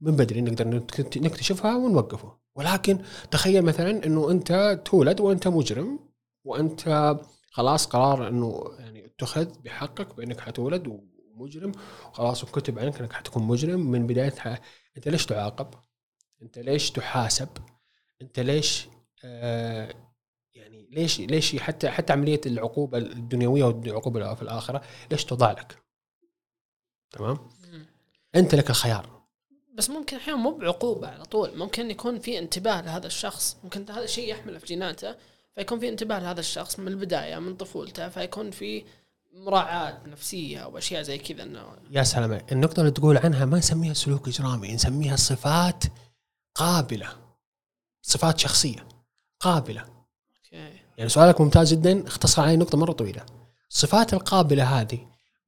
من 0.00 0.16
بدري 0.16 0.40
نقدر 0.40 0.68
نكت- 0.68 1.18
نكتشفها 1.18 1.76
ونوقفه. 1.76 2.38
ولكن 2.54 2.98
تخيل 3.30 3.62
مثلا 3.62 4.06
إنه 4.06 4.30
أنت 4.30 4.82
تولد 4.84 5.20
وأنت 5.20 5.48
مجرم 5.48 5.98
وأنت 6.44 7.14
خلاص 7.50 7.86
قرار 7.86 8.28
إنه 8.28 8.64
يعني 8.78 9.06
اتخذ 9.06 9.58
بحقك 9.60 10.14
بأنك 10.14 10.40
حتولد 10.40 10.86
ومجرم 11.34 11.72
خلاص 12.12 12.44
وكتب 12.44 12.78
عنك 12.78 13.00
إنك 13.00 13.12
حتكون 13.12 13.42
مجرم 13.42 13.80
من 13.90 14.06
بدايه 14.06 14.30
ح- 14.30 14.60
أنت 14.96 15.08
ليش 15.08 15.26
تعاقب؟ 15.26 15.74
أنت 16.42 16.58
ليش 16.58 16.90
تحاسب؟ 16.90 17.48
أنت 18.22 18.40
ليش 18.40 18.88
آه 19.24 19.94
يعني 20.54 20.88
ليش 20.90 21.20
ليش 21.20 21.56
حتى 21.56 21.90
حتى 21.90 22.12
عملية 22.12 22.40
العقوبة 22.46 22.98
الدنيوية 22.98 23.64
والعقوبة 23.64 24.34
في 24.34 24.42
الآخرة 24.42 24.82
ليش 25.10 25.24
توضع 25.24 25.50
لك؟ 25.52 25.82
تمام؟ 27.10 27.38
أنت 28.34 28.54
لك 28.54 28.70
الخيار 28.70 29.22
بس 29.74 29.90
ممكن 29.90 30.16
أحيانا 30.16 30.38
مو 30.40 30.50
بعقوبة 30.58 31.08
على 31.08 31.24
طول 31.24 31.58
ممكن 31.58 31.90
يكون 31.90 32.18
في 32.18 32.38
انتباه 32.38 32.80
لهذا 32.80 33.06
الشخص 33.06 33.56
ممكن 33.64 33.90
هذا 33.90 34.04
الشيء 34.04 34.28
يحمله 34.30 34.58
في 34.58 34.66
جيناته 34.66 35.16
فيكون 35.54 35.80
في 35.80 35.88
انتباه 35.88 36.18
لهذا 36.18 36.40
الشخص 36.40 36.78
من 36.78 36.88
البداية 36.88 37.38
من 37.38 37.56
طفولته 37.56 38.08
فيكون 38.08 38.50
في 38.50 38.84
مراعاة 39.34 39.98
نفسية 40.06 40.58
أو 40.58 40.78
أشياء 40.78 41.02
زي 41.02 41.18
كذا 41.18 41.42
إنه 41.42 41.76
يا 41.90 42.02
سلام 42.02 42.40
النقطة 42.52 42.80
اللي 42.80 42.90
تقول 42.90 43.16
عنها 43.18 43.44
ما 43.44 43.58
نسميها 43.58 43.94
سلوك 43.94 44.28
إجرامي 44.28 44.74
نسميها 44.74 45.16
صفات 45.16 45.84
قابلة 46.54 47.08
صفات 48.02 48.38
شخصية 48.38 48.88
قابلة. 49.40 49.80
أوكي. 49.80 50.72
يعني 50.98 51.08
سؤالك 51.10 51.40
ممتاز 51.40 51.72
جدا 51.74 52.06
اختصر 52.06 52.42
علي 52.42 52.56
نقطة 52.56 52.78
مرة 52.78 52.92
طويلة. 52.92 53.26
الصفات 53.70 54.14
القابلة 54.14 54.80
هذه 54.80 54.98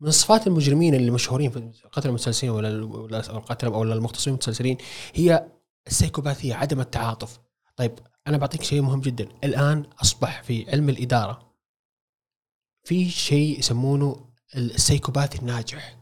من 0.00 0.10
صفات 0.10 0.46
المجرمين 0.46 0.94
اللي 0.94 1.10
مشهورين 1.10 1.50
في 1.50 1.70
قتل 1.92 2.08
المتسلسلين 2.08 2.52
ولا 2.52 2.68
ال- 2.68 2.82
ولا 2.82 3.30
أو 3.30 3.36
القتل 3.36 3.66
أو 3.66 3.82
المغتصبين 3.82 4.34
المتسلسلين 4.34 4.78
هي 5.14 5.46
السيكوباثية 5.86 6.54
عدم 6.54 6.80
التعاطف. 6.80 7.38
طيب 7.76 7.98
أنا 8.26 8.36
بعطيك 8.38 8.62
شيء 8.62 8.82
مهم 8.82 9.00
جدا. 9.00 9.24
الآن 9.44 9.82
أصبح 10.02 10.42
في 10.42 10.70
علم 10.70 10.88
الإدارة. 10.88 11.54
في 12.84 13.10
شيء 13.10 13.58
يسمونه 13.58 14.30
السيكوباثي 14.56 15.38
الناجح. 15.38 15.98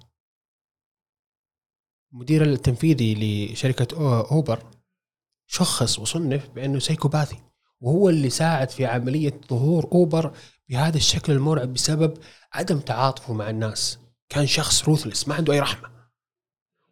المدير 2.12 2.44
التنفيذي 2.44 3.14
لشركة 3.52 3.96
أو- 3.96 4.32
أوبر 4.32 4.70
شخص 5.46 5.98
وصنف 5.98 6.48
بأنه 6.48 6.78
سيكوباثي 6.78 7.42
وهو 7.80 8.08
اللي 8.08 8.30
ساعد 8.30 8.70
في 8.70 8.86
عملية 8.86 9.40
ظهور 9.48 9.84
أوبر 9.92 10.36
بهذا 10.68 10.96
الشكل 10.96 11.32
المرعب 11.32 11.72
بسبب 11.72 12.18
عدم 12.52 12.80
تعاطفه 12.80 13.32
مع 13.32 13.50
الناس. 13.50 13.98
كان 14.28 14.46
شخص 14.46 14.84
روثلس 14.88 15.28
ما 15.28 15.34
عنده 15.34 15.52
أي 15.52 15.60
رحمة. 15.60 15.92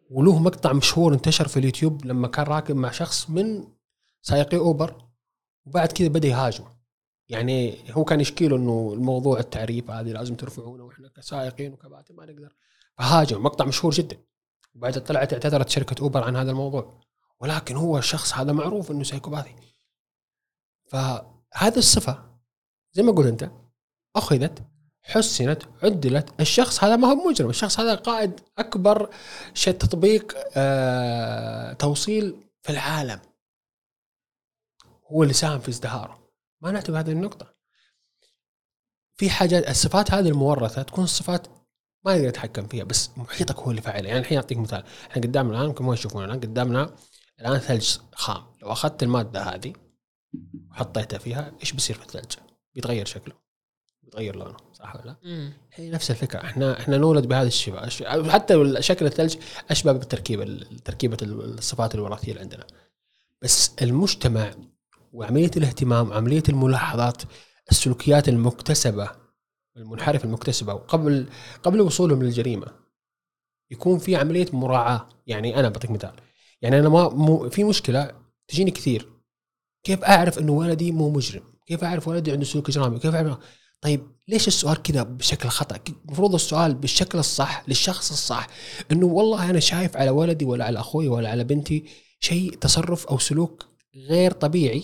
وله 0.09 0.39
مقطع 0.39 0.73
مشهور 0.73 1.13
انتشر 1.13 1.47
في 1.47 1.57
اليوتيوب 1.57 2.05
لما 2.05 2.27
كان 2.27 2.45
راكب 2.45 2.75
مع 2.75 2.91
شخص 2.91 3.29
من 3.29 3.67
سائقي 4.21 4.57
أوبر. 4.57 5.10
وبعد 5.65 5.91
كذا 5.91 6.07
بدأ 6.07 6.27
يهاجمه 6.27 6.81
يعني 7.29 7.77
هو 7.91 8.03
كان 8.03 8.19
يشكي 8.19 8.47
له 8.47 8.55
إنه 8.55 8.91
الموضوع 8.93 9.39
التعريف 9.39 9.91
هذه 9.91 10.11
لازم 10.11 10.35
ترفعونه 10.35 10.83
وإحنا 10.83 11.07
كسائقين 11.07 11.73
وكباتن 11.73 12.15
ما 12.15 12.25
نقدر. 12.25 12.55
فهاجم 12.97 13.43
مقطع 13.43 13.65
مشهور 13.65 13.91
جدا. 13.91 14.17
وبعد 14.75 15.03
طلعت 15.03 15.33
اعتذرت 15.33 15.69
شركة 15.69 16.01
أوبر 16.01 16.23
عن 16.23 16.35
هذا 16.35 16.51
الموضوع. 16.51 17.01
ولكن 17.39 17.75
هو 17.75 17.97
الشخص 17.97 18.33
هذا 18.33 18.51
معروف 18.51 18.91
إنه 18.91 19.03
سايكوباثي. 19.03 19.55
فهذه 20.85 21.77
الصفة 21.77 22.23
زي 22.93 23.03
ما 23.03 23.11
قلت 23.11 23.27
أنت 23.27 23.51
أخذت 24.15 24.63
حسنت 25.01 25.63
عدلت. 25.83 26.41
الشخص 26.41 26.83
هذا 26.83 26.95
ما 26.95 27.07
هو 27.07 27.15
مجرم. 27.29 27.49
الشخص 27.49 27.79
هذا 27.79 27.95
قائد 27.95 28.39
أكبر 28.57 29.09
تطبيق 29.65 30.37
آه 30.55 31.73
توصيل 31.73 32.35
في 32.61 32.69
العالم. 32.69 33.30
هو 35.11 35.23
اللي 35.23 35.33
ساهم 35.33 35.59
في 35.59 35.69
ازدهاره. 35.69 36.31
ما 36.61 36.71
نعتبر 36.71 36.99
هذه 36.99 37.11
النقطة. 37.11 37.53
في 39.15 39.29
حاجات 39.29 39.69
الصفات 39.69 40.11
هذه 40.11 40.27
المورثة 40.29 40.81
تكون 40.81 41.05
صفات 41.05 41.47
ما 42.05 42.15
نقدر 42.15 42.27
نتحكم 42.27 42.67
فيها 42.67 42.83
بس 42.83 43.09
محيطك 43.17 43.55
هو 43.55 43.71
اللي 43.71 43.81
فاعلها 43.81 44.07
يعني 44.07 44.19
الحين 44.19 44.37
أعطيك 44.37 44.57
مثال. 44.57 44.83
إحنا 45.11 45.23
قدامنا 45.23 45.61
الآن 45.61 45.73
كما 45.73 45.95
تشوفون 45.95 46.25
الآن 46.25 46.39
قدامنا 46.39 46.95
الآن 47.39 47.57
ثلج 47.59 47.97
خام. 48.15 48.43
لو 48.61 48.71
أخذت 48.71 49.03
المادة 49.03 49.41
هذه 49.43 49.73
وحطيتها 50.71 51.17
فيها 51.19 51.51
إيش 51.61 51.71
بيصير 51.71 51.95
في 51.95 52.01
الثلج؟ 52.01 52.33
بيتغير 52.75 53.05
شكله. 53.05 53.35
بيتغير 54.03 54.35
لونه 54.35 54.57
صح 54.73 54.95
ولا 54.95 55.05
لا؟ 55.05 55.17
هي 55.73 55.89
نفس 55.89 56.11
الفكرة. 56.11 56.39
إحنا 56.39 56.79
إحنا 56.79 56.97
نولد 56.97 57.25
بهذا 57.27 57.47
الشبه 57.47 57.83
الش- 57.83 58.03
حتى 58.29 58.81
شكل 58.81 59.05
الثلج 59.05 59.37
أشبه 59.71 59.91
بالتركيبه 59.91 60.65
تركيبة 60.85 61.17
الصفات 61.21 61.95
الوراثية 61.95 62.31
اللي 62.31 62.41
عندنا. 62.41 62.67
بس 63.41 63.71
المجتمع 63.81 64.51
وعملية 65.11 65.51
الاهتمام 65.57 66.09
وعمليه 66.09 66.43
الملاحظات 66.49 67.21
السلوكيات 67.71 68.29
المكتسبة 68.29 69.11
المنحرفه 69.77 70.25
المكتسبة 70.25 70.73
وقبل 70.73 71.25
قبل 71.63 71.81
وصولهم 71.81 72.23
للجريمة 72.23 72.67
يكون 73.71 73.99
في 73.99 74.15
عملية 74.15 74.45
مراعاة 74.53 75.09
يعني 75.27 75.59
أنا 75.59 75.69
بعطيك 75.69 75.91
مثال 75.91 76.13
يعني 76.61 76.79
أنا 76.79 76.89
ما 76.89 77.09
مو 77.09 77.49
في 77.49 77.63
مشكلة 77.63 78.11
تجيني 78.47 78.71
كثير 78.71 79.09
كيف 79.83 80.03
أعرف 80.03 80.39
إنه 80.39 80.51
ولدي 80.51 80.91
مو 80.91 81.09
مجرم؟ 81.09 81.43
كيف 81.65 81.83
أعرف 81.83 82.07
ولدي 82.07 82.31
عنده 82.31 82.45
سلوك 82.45 82.69
إجرامي؟ 82.69 82.99
كيف 82.99 83.15
أعرف 83.15 83.37
طيب 83.81 84.01
ليش 84.27 84.47
السؤال 84.47 84.81
كذا 84.81 85.03
بشكل 85.03 85.49
خطأ؟ 85.49 85.79
المفروض 86.05 86.33
السؤال 86.33 86.75
بالشكل 86.75 87.19
الصح 87.19 87.63
للشخص 87.67 88.11
الصح 88.11 88.47
إنه 88.91 89.05
والله 89.05 89.49
أنا 89.49 89.59
شايف 89.59 89.97
على 89.97 90.09
ولدي 90.09 90.45
ولا 90.45 90.65
على 90.65 90.79
أخوي 90.79 91.07
ولا 91.07 91.29
على 91.29 91.43
بنتي 91.43 91.85
شيء 92.19 92.53
تصرف 92.53 93.07
أو 93.07 93.17
سلوك 93.17 93.65
غير 93.95 94.31
طبيعي 94.31 94.83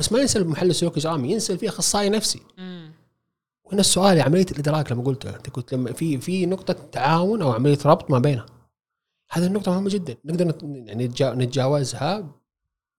بس 0.00 0.12
ما 0.12 0.18
ينسال 0.20 0.48
محل 0.48 0.74
سلوك 0.74 0.96
اجرامي 0.96 1.32
ينسال 1.32 1.58
فيه 1.58 1.68
أخصائي 1.68 2.08
نفسي. 2.08 2.40
مم. 2.58 2.92
وهنا 3.64 3.80
السؤال 3.80 4.20
عملية 4.20 4.46
الإدراك 4.52 4.92
لما 4.92 5.02
قلت 5.02 5.26
أنت 5.26 5.50
قلت 5.50 5.74
لما 5.74 5.92
في 5.92 6.18
في 6.20 6.46
نقطة 6.46 6.72
تعاون 6.72 7.42
أو 7.42 7.52
عملية 7.52 7.78
ربط 7.86 8.10
ما 8.10 8.18
بينها. 8.18 8.46
هذه 9.30 9.46
النقطة 9.46 9.72
مهمة 9.72 9.88
جدا. 9.90 10.16
نقدر 10.24 10.54
يعني 10.64 11.08
نتجا- 11.08 11.34
نتجاوزها 11.34 12.32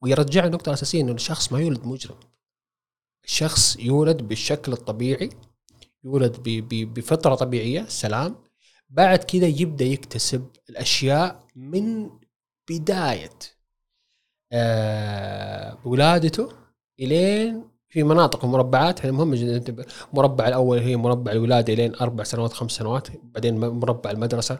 ويرجع 0.01 0.45
النقطة 0.45 0.69
الأساسية 0.69 1.01
إنه 1.01 1.11
الشخص 1.11 1.51
ما 1.51 1.59
يولد 1.59 1.85
مجرم. 1.85 2.15
الشخص 3.25 3.77
يولد 3.79 4.17
بالشكل 4.21 4.73
الطبيعي 4.73 5.29
يولد 6.03 6.37
ب- 6.37 6.67
ب- 6.69 6.93
بفطرة 6.93 7.35
طبيعية 7.35 7.85
سلام. 7.89 8.35
بعد 8.89 9.19
كذا 9.23 9.47
يبدأ 9.47 9.85
يكتسب 9.85 10.47
الأشياء 10.69 11.43
من 11.55 12.09
بداية 12.69 13.29
آه 14.51 15.77
ولادته 15.85 16.49
إلين 17.01 17.63
في 17.89 18.03
مناطق 18.03 18.45
ومربعات 18.45 19.05
هي 19.05 19.11
مهمه 19.11 19.35
جدا. 19.35 19.85
المربع 20.13 20.47
الأول 20.47 20.77
هي 20.79 20.95
مربع 20.97 21.31
الولادة 21.31 21.73
إلين 21.73 21.95
أربع 21.95 22.23
سنوات 22.23 22.53
خمس 22.53 22.71
سنوات 22.71 23.07
بعدين 23.23 23.57
مربع 23.59 24.11
المدرسة. 24.11 24.59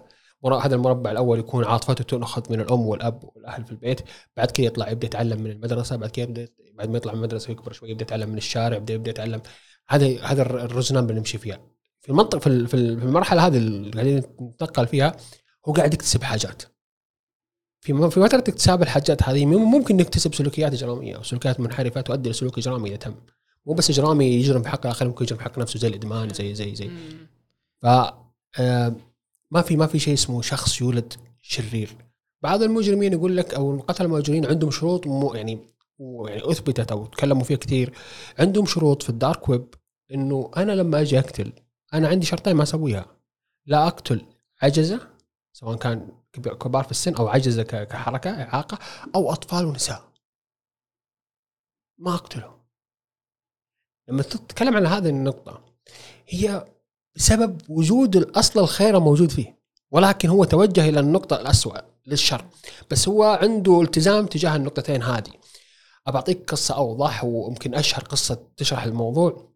هذا 0.62 0.76
المربع 0.76 1.12
الأول 1.12 1.40
يكون 1.40 1.66
عاطفته 1.66 2.04
تؤخذ 2.04 2.42
من 2.50 2.62
الأم 2.62 2.88
والأب 2.88 3.24
والأهل 3.36 3.66
في 3.66 3.72
البيت 3.72 4.02
بعد 4.38 4.52
كده 4.52 4.68
يطلع 4.68 4.90
يبدأ 4.90 5.06
يتعلم 5.08 5.42
من 5.42 5.52
المدرسة 5.52 5.96
بعد 5.96 6.10
كده 6.10 6.24
يبدأ 6.24 6.48
بعد 6.74 6.90
ما 6.90 6.98
يطلع 6.98 7.12
من 7.14 7.18
المدرسة 7.20 7.50
ويكبر 7.50 7.72
شوي 7.72 7.90
يبدأ 7.90 8.04
يتعلم 8.04 8.30
من 8.30 8.38
الشارع 8.38 8.78
يبدا 8.78 8.94
يبدأ 8.94 9.10
يتعلم. 9.12 9.42
هذا 9.90 10.24
هذا 10.24 10.42
الر- 10.42 10.62
الرزنام 10.66 11.04
اللي 11.10 11.20
نمشي 11.20 11.38
فيها. 11.38 11.60
في 12.02 12.10
المنطقة 12.10 12.40
في 12.40 12.48
ال- 12.48 12.68
في 12.68 12.74
ال- 12.74 13.00
في 13.00 13.06
المرحلة 13.06 13.48
هذه 13.48 13.58
اللي 13.58 13.92
قاعدين 13.92 14.18
نتنقل 14.42 14.88
فيها 14.88 15.16
هو 15.68 15.74
قاعد 15.74 15.94
يكتسب 15.94 16.24
حاجات. 16.24 16.64
في 17.82 18.10
في 18.10 18.22
فتره 18.22 18.40
اكتساب 18.40 18.82
الحاجات 18.82 19.24
هذه 19.24 19.46
مم- 19.46 19.72
ممكن 19.72 19.98
نكتسب 19.98 20.34
سلوكيات 20.36 20.74
إجرامية 20.74 21.16
أو 21.16 21.24
سلوكيات 21.24 21.60
منحرفة 21.60 22.02
تؤدي 22.02 22.30
لسلوك 22.30 22.58
إجرامي 22.58 22.90
إذا 22.90 22.96
تم. 22.98 23.14
مو 23.66 23.74
بس 23.74 23.90
إجرامي 23.90 24.26
يجرم 24.26 24.66
حق 24.66 24.86
الاخرين 24.86 25.10
ممكن 25.10 25.26
يجرم 25.26 25.40
حق 25.40 25.60
نفسه 25.60 25.80
زي 25.80 25.88
الإدمان 25.88 26.30
زي 26.34 26.54
زي 26.54 26.76
زي. 26.76 26.90
ف 27.82 27.86
آه، 28.60 28.96
ما 29.52 29.62
في 29.62 29.78
ما 29.78 29.88
في 29.88 30.00
شيء 30.00 30.14
اسمه 30.14 30.42
شخص 30.42 30.82
يولد 30.82 31.14
شرير. 31.42 31.96
بعض 32.42 32.64
المجرمين 32.64 33.14
يقول 33.14 33.38
لك 33.38 33.54
أو 33.54 33.76
القتله 33.76 34.06
المأجورين 34.08 34.46
عندهم 34.46 34.72
شروط 34.72 35.08
مو 35.08 35.34
يعني 35.34 35.60
يعني 36.28 36.52
أثبتت 36.52 36.92
أو 36.92 37.06
تكلموا 37.06 37.44
فيها 37.44 37.58
كثير. 37.58 37.94
عندهم 38.40 38.66
شروط 38.66 39.04
في 39.04 39.10
الدارك 39.10 39.50
ويب 39.50 39.66
إنه 40.14 40.52
أنا 40.58 40.72
لما 40.72 41.02
أجي 41.02 41.20
أقتل 41.20 41.52
أنا 41.94 42.08
عندي 42.08 42.26
شرطين 42.26 42.54
ما 42.56 42.64
أسويها. 42.64 43.06
لا 43.66 43.88
أقتل 43.88 44.22
عجزة 44.62 45.00
سواء 45.54 45.78
كان 45.78 46.10
كب- 46.34 46.58
كبار 46.58 46.84
في 46.84 46.92
السن 46.92 47.16
أو 47.16 47.28
عجزة 47.28 47.64
كحركة 47.64 48.30
إعاقة 48.44 48.80
أو 49.16 49.32
أطفال 49.32 49.66
ونساء. 49.66 50.12
ما 51.98 52.14
اقتله 52.16 52.62
لما 54.10 54.24
تتكلم 54.24 54.76
عن 54.76 54.86
هذه 54.86 55.10
النقطة 55.10 55.66
هي 56.28 56.68
بسبب 57.16 57.62
وجود 57.70 58.16
الأصل 58.16 58.60
الخير 58.60 59.00
موجود 59.00 59.30
فيه 59.32 59.62
ولكن 59.92 60.30
هو 60.30 60.44
توجه 60.44 60.90
إلى 60.90 61.00
النقطة 61.00 61.36
الأسوأ 61.42 61.78
للشر. 62.08 62.46
بس 62.92 63.08
هو 63.08 63.24
عنده 63.24 63.82
التزام 63.82 64.26
تجاه 64.26 64.56
النقطتين 64.56 65.04
هذه. 65.04 65.32
أبعطيك 66.08 66.52
قصة 66.52 66.76
أوضح 66.76 67.24
ويمكن 67.24 67.76
أشهر 67.76 68.04
قصة 68.04 68.48
تشرح 68.58 68.84
الموضوع. 68.84 69.52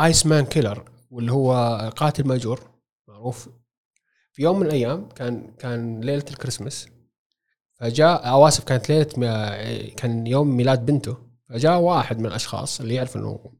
آيس 0.00 0.26
مان 0.26 0.44
كيلر 0.46 0.90
واللي 1.10 1.32
هو 1.32 1.52
قاتل 1.96 2.28
مأجور 2.28 2.70
معروف 3.08 3.48
في 4.36 4.42
يوم 4.42 4.60
من 4.60 4.66
الأيام 4.66 5.08
كان 5.08 5.54
كان 5.58 6.00
ليلة 6.00 6.24
الكريسماس 6.30 6.88
فجاء 7.74 8.28
أو 8.30 8.48
آسف 8.48 8.64
كانت 8.64 8.88
ليلة 8.88 9.08
ما- 9.16 9.88
كان 9.88 10.26
يوم 10.26 10.56
ميلاد 10.56 10.86
بنته 10.86 11.16
فجاء 11.48 11.80
واحد 11.80 12.18
من 12.18 12.26
الأشخاص 12.26 12.80
اللي 12.80 12.94
يعرف 12.94 13.16
إنه 13.16 13.52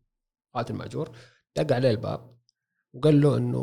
قاتل 0.54 0.74
مأجور 0.74 1.10
دق 1.56 1.74
عليه 1.74 1.90
الباب 1.90 2.36
وقال 2.94 3.20
له 3.20 3.36
إنه 3.36 3.58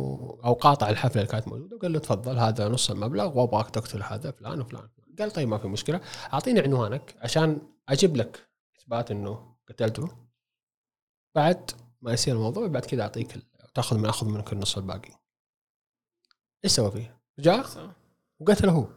أو 0.46 0.53
قاطع 0.53 0.89
الحفلة 0.89 1.22
اللي 1.22 1.32
كانت 1.32 1.48
موجودة 1.48 1.75
وقال 1.75 1.93
له 1.93 2.00
تفضل 2.00 2.38
هذا 2.39 2.67
نص 2.67 2.91
المبلغ 2.91 3.38
وأبغاك 3.39 3.70
تقتل 3.70 4.03
هذا 4.03 4.32
فلان 4.32 4.62
وفلان. 4.62 4.89
قال 5.20 5.32
طيب 5.32 5.48
ما 5.48 5.58
في 5.58 5.67
مشكلة 5.67 6.01
أعطيني 6.34 6.60
عنوانك 6.60 7.15
عشان 7.22 7.62
أجيب 7.89 8.17
لك 8.17 8.48
إثبات 8.79 9.12
إنه 9.12 9.55
قتلته. 9.70 10.10
بعد 11.36 11.72
ما 12.01 12.13
يصير 12.13 12.36
الموضوع 12.36 12.67
بعد 12.67 12.86
كذا 12.86 13.01
أعطيك 13.01 13.38
تأخذ 13.75 13.98
من 13.98 14.05
أخذ 14.05 14.27
منك 14.27 14.53
النص 14.53 14.77
الباقي. 14.77 15.22
إيش 16.63 16.72
سوى 16.72 16.91
فيه؟ 16.91 17.17
جاء؟ 17.39 17.65
وقتله 18.39 18.72
هو. 18.72 18.88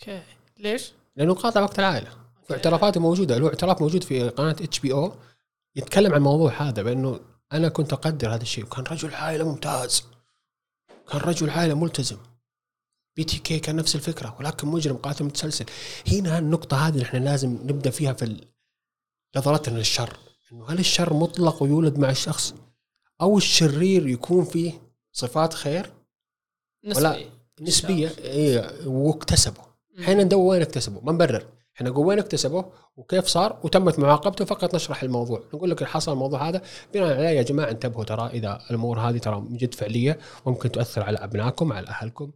okay. 0.00 0.22
ليش؟ 0.58 0.92
لأنه 1.16 1.34
قاطع 1.34 1.62
وقت 1.62 1.78
العائلة. 1.78 2.10
واعترافاته 2.50 3.00
موجودة. 3.00 3.38
له 3.38 3.48
اعتراف 3.48 3.80
موجود 3.80 4.04
في 4.04 4.28
قناة 4.28 4.50
HBO 4.50 5.14
يتكلم 5.76 6.12
عن 6.12 6.18
الموضوع 6.18 6.52
هذا 6.52 6.82
بأنه 6.82 7.20
أنا 7.52 7.68
كنت 7.68 7.92
أقدر 7.92 8.34
هذا 8.34 8.42
الشيء. 8.42 8.64
وكان 8.64 8.84
رجل 8.84 9.14
عائلة 9.14 9.44
ممتاز. 9.44 10.04
كان 11.08 11.20
رجل 11.20 11.50
عائلة 11.50 11.74
ملتزم. 11.74 12.18
BTK 13.16 13.58
كان 13.58 13.76
نفس 13.76 13.94
الفكرة 13.94 14.36
ولكن 14.38 14.68
مجرم 14.68 14.96
قاتل 14.96 15.24
متسلسل. 15.24 15.64
هنا 16.06 16.38
النقطة 16.38 16.76
هذه 16.76 16.94
اللي 16.94 17.04
إحنا 17.04 17.18
لازم 17.18 17.50
نبدأ 17.50 17.90
فيها 17.90 18.12
في 18.12 18.46
نظرتنا 19.36 19.78
للشر. 19.78 20.16
إنه 20.52 20.70
هل 20.70 20.78
الشر 20.78 21.14
مطلق 21.14 21.62
ويولد 21.62 21.98
مع 21.98 22.10
الشخص؟ 22.10 22.54
أو 23.20 23.36
الشرير 23.38 24.06
يكون 24.06 24.44
فيه 24.44 24.72
صفات 25.12 25.54
خير؟ 25.54 25.97
نسبي 26.88 27.30
نسبية. 27.60 28.10
إيه 28.18 28.70
واكتسبه 28.86 29.62
إحنا 30.00 30.24
ندور 30.24 30.40
وين 30.40 30.62
اكتسبه 30.62 31.00
ما 31.00 31.12
نبرر 31.12 31.46
إحنا 31.76 31.90
نقول 31.90 32.06
وين 32.06 32.18
اكتسبه 32.18 32.72
وكيف 32.96 33.26
صار؟ 33.26 33.60
وتمت 33.64 33.98
معاقبته 33.98 34.44
فقط 34.44 34.74
نشرح 34.74 35.02
الموضوع. 35.02 35.42
نقول 35.54 35.70
لك 35.70 35.84
حصل 35.84 36.12
الموضوع 36.12 36.48
هذا. 36.48 36.62
بناء 36.94 37.16
عليه 37.16 37.28
يا 37.28 37.42
جماعة 37.42 37.70
انتبهوا 37.70 38.04
ترى 38.04 38.26
إذا 38.26 38.60
الأمور 38.70 39.00
هذه 39.00 39.18
ترى 39.18 39.40
من 39.40 39.56
جد 39.56 39.74
فعلية 39.74 40.18
وممكن 40.44 40.72
تؤثر 40.72 41.02
على 41.02 41.18
أبنائكم 41.18 41.72
على 41.72 41.88
أهلكم. 41.88 42.32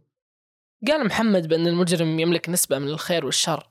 قال 0.87 1.05
محمد 1.05 1.47
بأن 1.47 1.67
المجرم 1.67 2.19
يملك 2.19 2.49
نسبة 2.49 2.79
من 2.79 2.87
الخير 2.87 3.25
والشر 3.25 3.69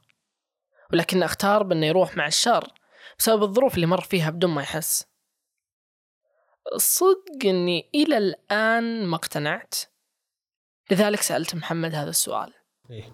ولكن 0.92 1.22
أختار 1.22 1.62
بأنه 1.62 1.86
يروح 1.86 2.16
مع 2.16 2.26
الشر 2.26 2.72
بسبب 3.18 3.42
الظروف 3.42 3.74
اللي 3.74 3.86
مر 3.86 4.00
فيها 4.00 4.30
بدون 4.30 4.50
ما 4.50 4.62
يحس. 4.62 5.06
الصدق 6.74 7.44
أني 7.44 7.90
إلى 7.94 8.18
الآن 8.18 9.06
ما 9.06 9.16
اقتنعت. 9.16 9.74
لذلك 10.92 11.22
سألت 11.22 11.54
محمد 11.54 11.94
هذا 11.94 12.10
السؤال 12.10 12.52
إيه. 12.90 13.12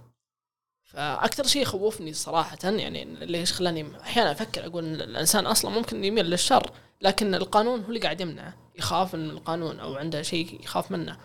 فأكثر 0.84 1.46
شيء 1.46 1.62
يخوفني 1.62 2.12
صراحة 2.12 2.58
يعني 2.64 3.04
ليش 3.04 3.52
خلاني 3.52 4.00
أحيانا 4.00 4.32
أفكر 4.32 4.66
أقول 4.66 4.84
أن 4.84 4.94
الإنسان 4.94 5.46
أصلا 5.46 5.70
ممكن 5.70 6.04
يميل 6.04 6.24
للشر 6.24 6.70
لكن 7.00 7.34
القانون 7.34 7.80
هو 7.80 7.88
اللي 7.88 8.00
قاعد 8.00 8.20
يمنعه 8.20 8.54
يخاف 8.78 9.14
من 9.14 9.30
القانون 9.30 9.80
أو 9.80 9.94
عنده 9.94 10.22
شيء 10.22 10.60
يخاف 10.64 10.90
منه 10.90 11.18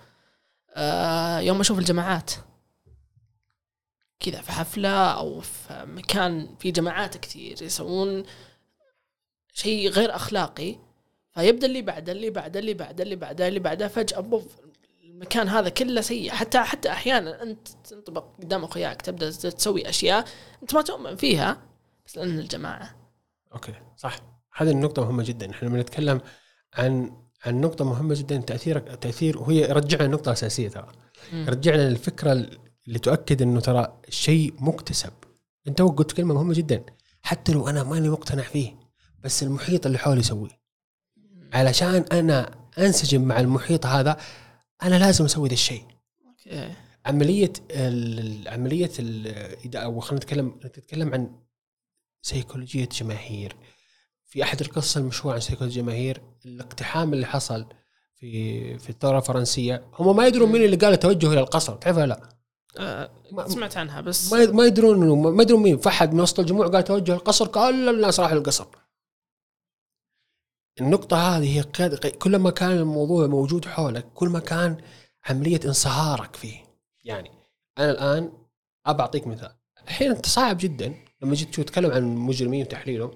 آه 0.76 1.40
يوم 1.40 1.60
أشوف 1.60 1.80
الجماعات 1.80 2.32
كذا 4.20 4.42
في 4.42 4.52
حفلة 4.52 5.12
أو 5.12 5.42
في 5.42 5.86
مكان 5.88 6.56
في 6.60 6.72
جماعات 6.72 7.18
كثير 7.18 7.62
يسوون 7.62 8.24
شيء 9.54 9.90
غير 9.90 10.16
أخلاقي 10.16 10.76
فيبدأ 11.34 11.68
اللي 11.68 11.82
بعده 11.82 12.12
اللي 12.12 12.30
بعده 12.30 12.60
اللي 12.60 12.74
بعده 12.74 13.04
اللي 13.04 13.16
بعده 13.16 13.48
اللي 13.48 13.60
بعده 13.60 13.88
فجأة 13.88 14.20
بوف 14.20 14.46
المكان 15.14 15.48
هذا 15.48 15.70
كله 15.70 16.02
سيء. 16.02 16.32
حتى 16.32 16.60
حتى 16.60 16.90
أحيانا 16.90 17.44
أنت 17.44 17.68
تنطبق 17.68 18.26
قدام 18.42 18.64
أخوياك 18.64 19.02
تبدأ 19.02 19.32
تسوي 19.32 19.90
أشياء 19.90 20.26
أنت 20.62 20.76
ما 20.76 20.82
تؤمن 20.82 21.16
فيها 21.16 21.58
بس 22.06 22.18
لأن 22.18 22.40
الجماعة. 22.40 22.96
okay 23.54 23.74
صح. 23.98 24.16
هذه 24.56 24.72
النقطة 24.72 25.06
مهمة 25.06 25.24
جدا. 25.24 25.52
إحنا 25.52 25.68
لما 25.68 25.82
نتكلم 25.82 26.22
عن 26.74 27.12
عن 27.46 27.62
نقطة 27.62 27.86
مهمة 27.86 28.16
جدا 28.16 28.38
تأثير 28.38 28.80
تأثير 28.80 29.42
وهي 29.42 29.62
يرجعنا 29.62 30.04
لنقطة 30.08 30.32
أساسية 30.32 30.70
ترى. 30.70 30.92
مم. 31.34 31.46
يرجعنا 31.48 31.90
للفكرة 31.90 32.32
اللي 32.88 33.00
تؤكد 33.00 33.42
إنه 33.42 33.60
ترى 33.60 34.00
الشيء 34.08 34.54
مكتسب. 34.60 35.14
أنت 35.68 35.82
قلت 35.82 36.12
كلمة 36.12 36.34
مهمة 36.34 36.54
جدا. 36.54 36.84
حتى 37.22 37.52
لو 37.52 37.70
أنا 37.70 37.84
ماني 37.84 38.10
مقتنع 38.10 38.44
فيه 38.44 38.76
بس 39.24 39.44
المحيط 39.44 39.86
اللي 39.86 39.98
حولي 39.98 40.20
يسويه. 40.20 40.64
علشان 41.54 42.06
أنا 42.12 42.52
أنسجم 42.78 43.22
مع 43.22 43.40
المحيط 43.40 43.86
هذا 43.86 44.18
أنا 44.84 44.96
لازم 45.00 45.26
أسوي 45.26 45.48
ذا 45.48 45.54
الشيء. 45.54 45.84
okay. 46.28 46.74
عملية 47.06 47.54
ال- 47.72 48.48
عملية 48.48 48.92
ال- 49.00 49.76
أو 49.78 50.00
خلينا 50.00 50.24
نتكلم 50.24 50.60
نتكلم 50.66 51.14
عن 51.14 51.36
سيكولوجيه 52.22 52.90
جماهير 52.92 53.56
في 54.26 54.44
أحد 54.44 54.62
القصص 54.62 54.98
المشهورة 54.98 55.34
عن 55.34 55.40
سيكولوجيه 55.42 55.82
جماهير 55.82 56.22
الاقتحام 56.46 57.14
اللي 57.14 57.26
حصل 57.26 57.66
في 58.16 58.78
في 58.78 58.90
الثورة 58.90 59.18
الفرنسية 59.18 59.84
هم 60.00 60.16
ما 60.16 60.28
يدرون 60.28 60.52
مين 60.52 60.64
اللي 60.64 60.76
قال 60.76 60.94
التوجه 60.94 61.32
إلى 61.34 61.40
القصر 61.40 61.76
تعرفها 61.76 62.06
لا؟ 62.06 62.30
آه 62.80 63.12
ما- 63.32 63.48
سمعت 63.50 63.78
عنها 63.78 64.02
بس. 64.02 64.34
ما 64.34 64.66
يدرون 64.66 65.34
ما 65.36 65.44
يدرون 65.44 65.62
مين. 65.64 65.78
فحد 65.78 66.14
من 66.14 66.20
وسط 66.20 66.40
الجموع 66.40 66.68
قال 66.68 66.84
توجه 66.84 67.14
القصر 67.14 67.48
كل 67.48 67.90
الناس 67.90 68.20
راحوا 68.20 68.38
القصر 68.38 68.66
النقطة 70.82 71.18
هذه 71.38 71.58
هي 71.58 71.62
قياد- 71.62 72.06
كل 72.06 72.36
ما 72.36 72.50
كان 72.50 72.72
الموضوع 72.72 73.28
موجود 73.28 73.66
حولك 73.66 74.06
كل 74.14 74.30
ما 74.30 74.40
كان 74.40 74.78
عملية 75.30 75.60
انصهارك 75.66 76.36
فيه. 76.36 76.56
يعني 77.04 77.32
أنا 77.80 77.92
الآن 77.92 78.32
أبى 78.86 79.02
أعطيك 79.02 79.28
مثال. 79.28 79.52
الحين 79.84 80.12
أنت 80.12 80.26
صعب 80.26 80.58
جدا 80.58 80.94
لما 81.22 81.36
جيت 81.36 81.56
تتكلم 81.56 81.92
عن 81.92 82.16
مجرمين 82.16 82.62
وتحليلهم 82.62 83.12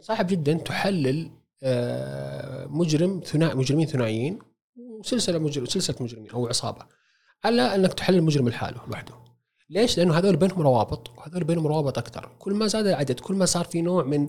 صعب 0.00 0.26
جدا 0.26 0.52
تحلل 0.54 1.30
آه، 1.62 2.66
مجرم 2.66 3.20
ثنائي 3.24 3.54
مجرمين 3.54 3.86
ثنائيين 3.86 4.38
وسلسلة 4.76 5.38
مجرم 5.38 5.66
سلسلة 5.66 5.96
مجرمين 6.00 6.30
أو 6.30 6.46
عصابة. 6.48 6.86
على 7.44 7.74
أنك 7.74 7.94
تحلل 7.94 8.22
مجرم 8.22 8.48
لحاله 8.48 8.80
لوحده. 8.88 9.14
ليش؟ 9.70 9.98
لأنه 9.98 10.18
هذول 10.18 10.36
بينهم 10.36 10.62
روابط 10.62 11.10
وهذول 11.10 11.44
بينهم 11.44 11.66
روابط 11.66 11.98
أكثر، 11.98 12.30
كل 12.38 12.54
ما 12.54 12.66
زاد 12.66 12.86
العدد 12.86 13.20
كل 13.20 13.34
ما 13.34 13.44
صار 13.46 13.64
في 13.64 13.82
نوع 13.82 14.04
من 14.04 14.28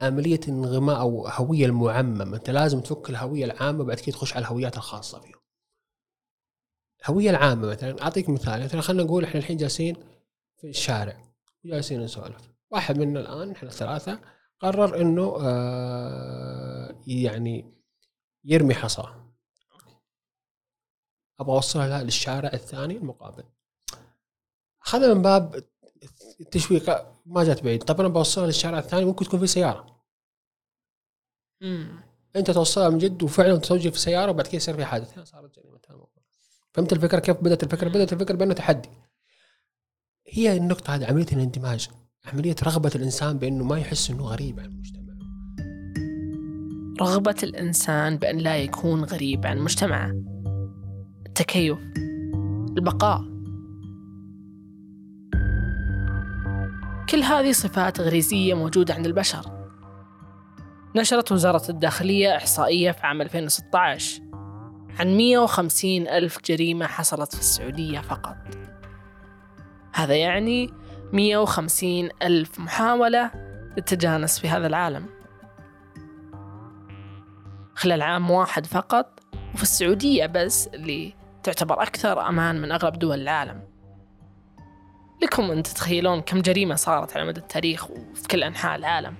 عملية 0.00 0.40
انغماء 0.48 1.00
أو 1.00 1.26
هوية 1.26 1.66
المعمم، 1.66 2.34
أنت 2.34 2.50
لازم 2.50 2.80
تفك 2.80 3.10
الهوية 3.10 3.44
العامة 3.44 3.84
بعد 3.84 4.00
كده 4.00 4.12
تخش 4.12 4.32
على 4.36 4.42
الهويات 4.42 4.76
الخاصة 4.76 5.20
فيهم. 5.20 5.40
الهويه 7.00 7.30
العامة 7.30 7.68
مثلا 7.68 8.02
أعطيك 8.02 8.28
مثال 8.28 8.64
مثلا 8.64 8.80
خلينا 8.80 9.02
نقول 9.02 9.24
إحنا 9.24 9.40
الحين 9.40 9.56
جالسين 9.56 9.96
في 10.56 10.68
الشارع 10.68 11.22
جالسين 11.64 12.00
نسولف، 12.00 12.50
واحد 12.70 12.98
منا 12.98 13.20
الآن 13.20 13.50
إحنا 13.50 13.68
الثلاثة 13.68 14.20
قرر 14.60 15.00
إنه 15.00 15.38
آه 15.42 17.02
يعني 17.06 17.74
يرمي 18.44 18.74
حصاه. 18.74 19.28
أبغى 21.40 21.54
أوصلها 21.56 22.02
للشارع 22.02 22.50
الثاني 22.52 22.96
المقابل 22.96 23.44
هذا 24.92 25.14
من 25.14 25.22
باب 25.22 25.64
التشويق 26.40 27.06
ما 27.26 27.44
جات 27.44 27.64
بعيد. 27.64 27.82
طب 27.82 28.00
أنا 28.00 28.08
بوصلها 28.08 28.46
للشارع 28.46 28.78
الثاني 28.78 29.04
ممكن 29.04 29.24
تكون 29.24 29.40
في 29.40 29.46
سيارة. 29.46 29.98
مم. 31.60 32.00
أنت 32.36 32.50
توصلها 32.50 32.88
من 32.88 32.98
جد 32.98 33.22
وفعلا 33.22 33.56
توجه 33.56 33.88
في 33.88 33.98
سيارة 33.98 34.30
وبعد 34.30 34.46
كده 34.46 34.56
يصير 34.56 34.76
في 34.76 34.84
حادث 34.84 35.14
هنا 35.14 35.24
صارت 35.24 35.58
جريمة. 35.58 35.78
فهمت 36.74 36.92
الفكرة 36.92 37.18
كيف؟ 37.18 37.36
بدأت 37.36 37.62
الفكرة؟ 37.62 37.88
بدأت 37.88 38.12
الفكرة 38.12 38.36
بأنه 38.36 38.54
تحدي. 38.54 38.88
هي 40.26 40.56
النقطة 40.56 40.94
هذه 40.94 41.06
عملية 41.06 41.26
الاندماج 41.32 41.88
عملية 42.24 42.56
رغبة 42.62 42.90
الإنسان 42.94 43.38
بأنه 43.38 43.64
ما 43.64 43.78
يحس 43.78 44.10
إنه 44.10 44.24
غريب 44.24 44.60
عن 44.60 44.66
المجتمع. 44.66 45.14
رغبة 47.00 47.36
الإنسان 47.42 48.16
بأن 48.16 48.38
لا 48.38 48.58
يكون 48.58 49.04
غريب 49.04 49.46
عن 49.46 49.58
مجتمعه 49.58 50.10
التكيف 51.26 51.78
البقاء. 52.76 53.37
كل 57.10 57.22
هذه 57.22 57.52
صفات 57.52 58.00
غريزية 58.00 58.54
موجودة 58.54 58.94
عند 58.94 59.06
البشر. 59.06 59.40
نشرت 60.96 61.32
وزارة 61.32 61.70
الداخلية 61.70 62.36
إحصائية 62.36 62.90
في 62.90 63.06
عام 63.06 63.20
2016 63.22 64.22
عن 64.98 65.16
150 65.16 66.08
ألف 66.08 66.38
جريمة 66.44 66.86
حصلت 66.86 67.34
في 67.34 67.40
السعودية 67.40 68.00
فقط. 68.00 68.36
هذا 69.94 70.16
يعني 70.16 70.70
150 71.12 72.08
ألف 72.22 72.58
محاولة 72.58 73.30
للتجانس 73.76 74.38
في 74.38 74.48
هذا 74.48 74.66
العالم. 74.66 75.06
خلال 77.74 78.02
عام 78.02 78.30
واحد 78.30 78.66
فقط 78.66 79.20
وفي 79.54 79.62
السعودية 79.62 80.26
بس 80.26 80.66
اللي 80.66 81.14
تعتبر 81.42 81.82
أكثر 81.82 82.28
أمان 82.28 82.60
من 82.60 82.72
أغلب 82.72 82.98
دول 82.98 83.20
العالم. 83.20 83.77
لكم 85.22 85.50
أن 85.50 85.62
تتخيلون 85.62 86.20
كم 86.20 86.40
جريمة 86.40 86.74
صارت 86.74 87.16
على 87.16 87.26
مدى 87.26 87.40
التاريخ 87.40 87.90
وفي 87.90 88.28
كل 88.30 88.42
أنحاء 88.42 88.76
العالم. 88.76 89.14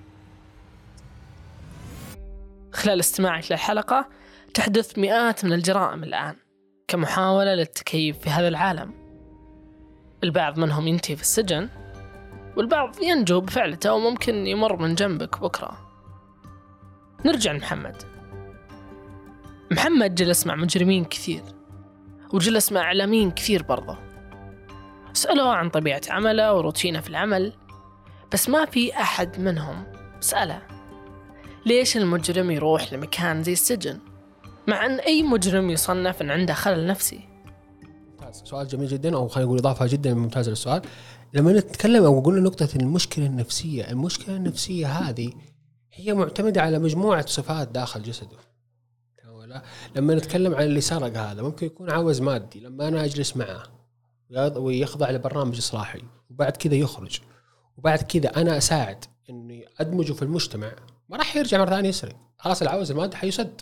خلال 2.72 3.00
استماعك 3.00 3.52
للحلقة 3.52 4.08
تحدث 4.54 4.98
مئات 4.98 5.44
من 5.44 5.52
الجرائم 5.52 6.04
الآن 6.04 6.37
كمحاولة 6.88 7.54
للتكيف 7.54 8.18
في 8.18 8.30
هذا 8.30 8.48
العالم. 8.48 8.94
البعض 10.24 10.58
منهم 10.58 10.87
ينتهي 10.87 11.16
في 11.16 11.22
السجن 11.22 11.68
والبعض 12.56 13.02
ينجو 13.02 13.40
بفعلته 13.40 13.92
وممكن 13.92 14.46
يمر 14.46 14.76
من 14.76 14.94
جنبك 14.94 15.40
بكرة. 15.40 15.78
نرجع 17.24 17.52
لمحمد. 17.52 18.02
محمد 19.70 20.14
جلس 20.14 20.46
مع 20.46 20.54
مجرمين 20.54 21.04
كثير 21.04 21.42
وجلس 22.32 22.72
مع 22.72 22.80
إعلاميين 22.80 23.30
كثير 23.30 23.62
برضه. 23.62 24.07
سألوه 25.12 25.54
عن 25.54 25.70
طبيعة 25.70 26.02
عمله 26.10 26.54
وروتينه 26.54 27.00
في 27.00 27.08
العمل 27.10 27.52
بس 28.32 28.48
ما 28.48 28.64
في 28.64 28.92
أحد 28.92 29.40
منهم 29.40 29.84
سأله 30.20 30.62
ليش 31.66 31.96
المجرم 31.96 32.50
يروح 32.50 32.92
لمكان 32.92 33.42
زي 33.42 33.52
السجن؟ 33.52 33.98
مع 34.66 34.86
أن 34.86 35.00
أي 35.00 35.22
مجرم 35.22 35.70
يصنف 35.70 36.22
أن 36.22 36.30
عنده 36.30 36.54
خلل 36.54 36.86
نفسي. 36.86 37.20
سؤال 38.44 38.68
جميل 38.68 38.88
جدا 38.88 39.16
أو 39.16 39.28
خلينا 39.28 39.46
نقول 39.46 39.58
إضافة 39.58 39.86
جدا 39.86 40.14
ممتازة 40.14 40.50
للسؤال. 40.50 40.82
لما 41.34 41.52
نتكلم 41.52 42.04
أو 42.04 42.20
قلنا 42.20 42.40
نقطة 42.40 42.68
المشكلة 42.76 43.26
النفسية 43.26 43.90
المشكلة 43.90 44.36
النفسية 44.36 44.86
هذه 44.86 45.32
هي 45.92 46.14
معتمدة 46.14 46.62
على 46.62 46.78
مجموعة 46.78 47.26
صفات 47.26 47.68
داخل 47.68 48.02
جسده؟ 48.02 48.36
لما 49.96 50.14
نتكلم 50.14 50.54
عن 50.54 50.62
اللي 50.62 50.80
سرق 50.80 51.16
هذا 51.16 51.42
ممكن 51.42 51.66
يكون 51.66 51.90
عاوز 51.90 52.20
مادي 52.20 52.60
لما 52.60 52.88
أنا 52.88 53.04
أجلس 53.04 53.36
معه. 53.36 53.77
ويخضع 54.56 55.10
لبرنامج 55.10 55.56
إصلاحي 55.56 56.02
وبعد 56.30 56.56
كذا 56.56 56.74
يخرج. 56.74 57.20
وبعد 57.76 57.98
كذا 57.98 58.28
أنا 58.28 58.58
أساعد 58.58 59.04
إني 59.30 59.68
أدمجه 59.78 60.12
في 60.12 60.22
المجتمع 60.22 60.72
ما 61.08 61.16
راح 61.16 61.36
يرجع 61.36 61.58
مرة 61.58 61.70
ثانية 61.70 61.88
يسرق. 61.88 62.16
خلاص 62.38 62.62
العاوز 62.62 62.90
المادي 62.90 63.16
حيسد. 63.16 63.60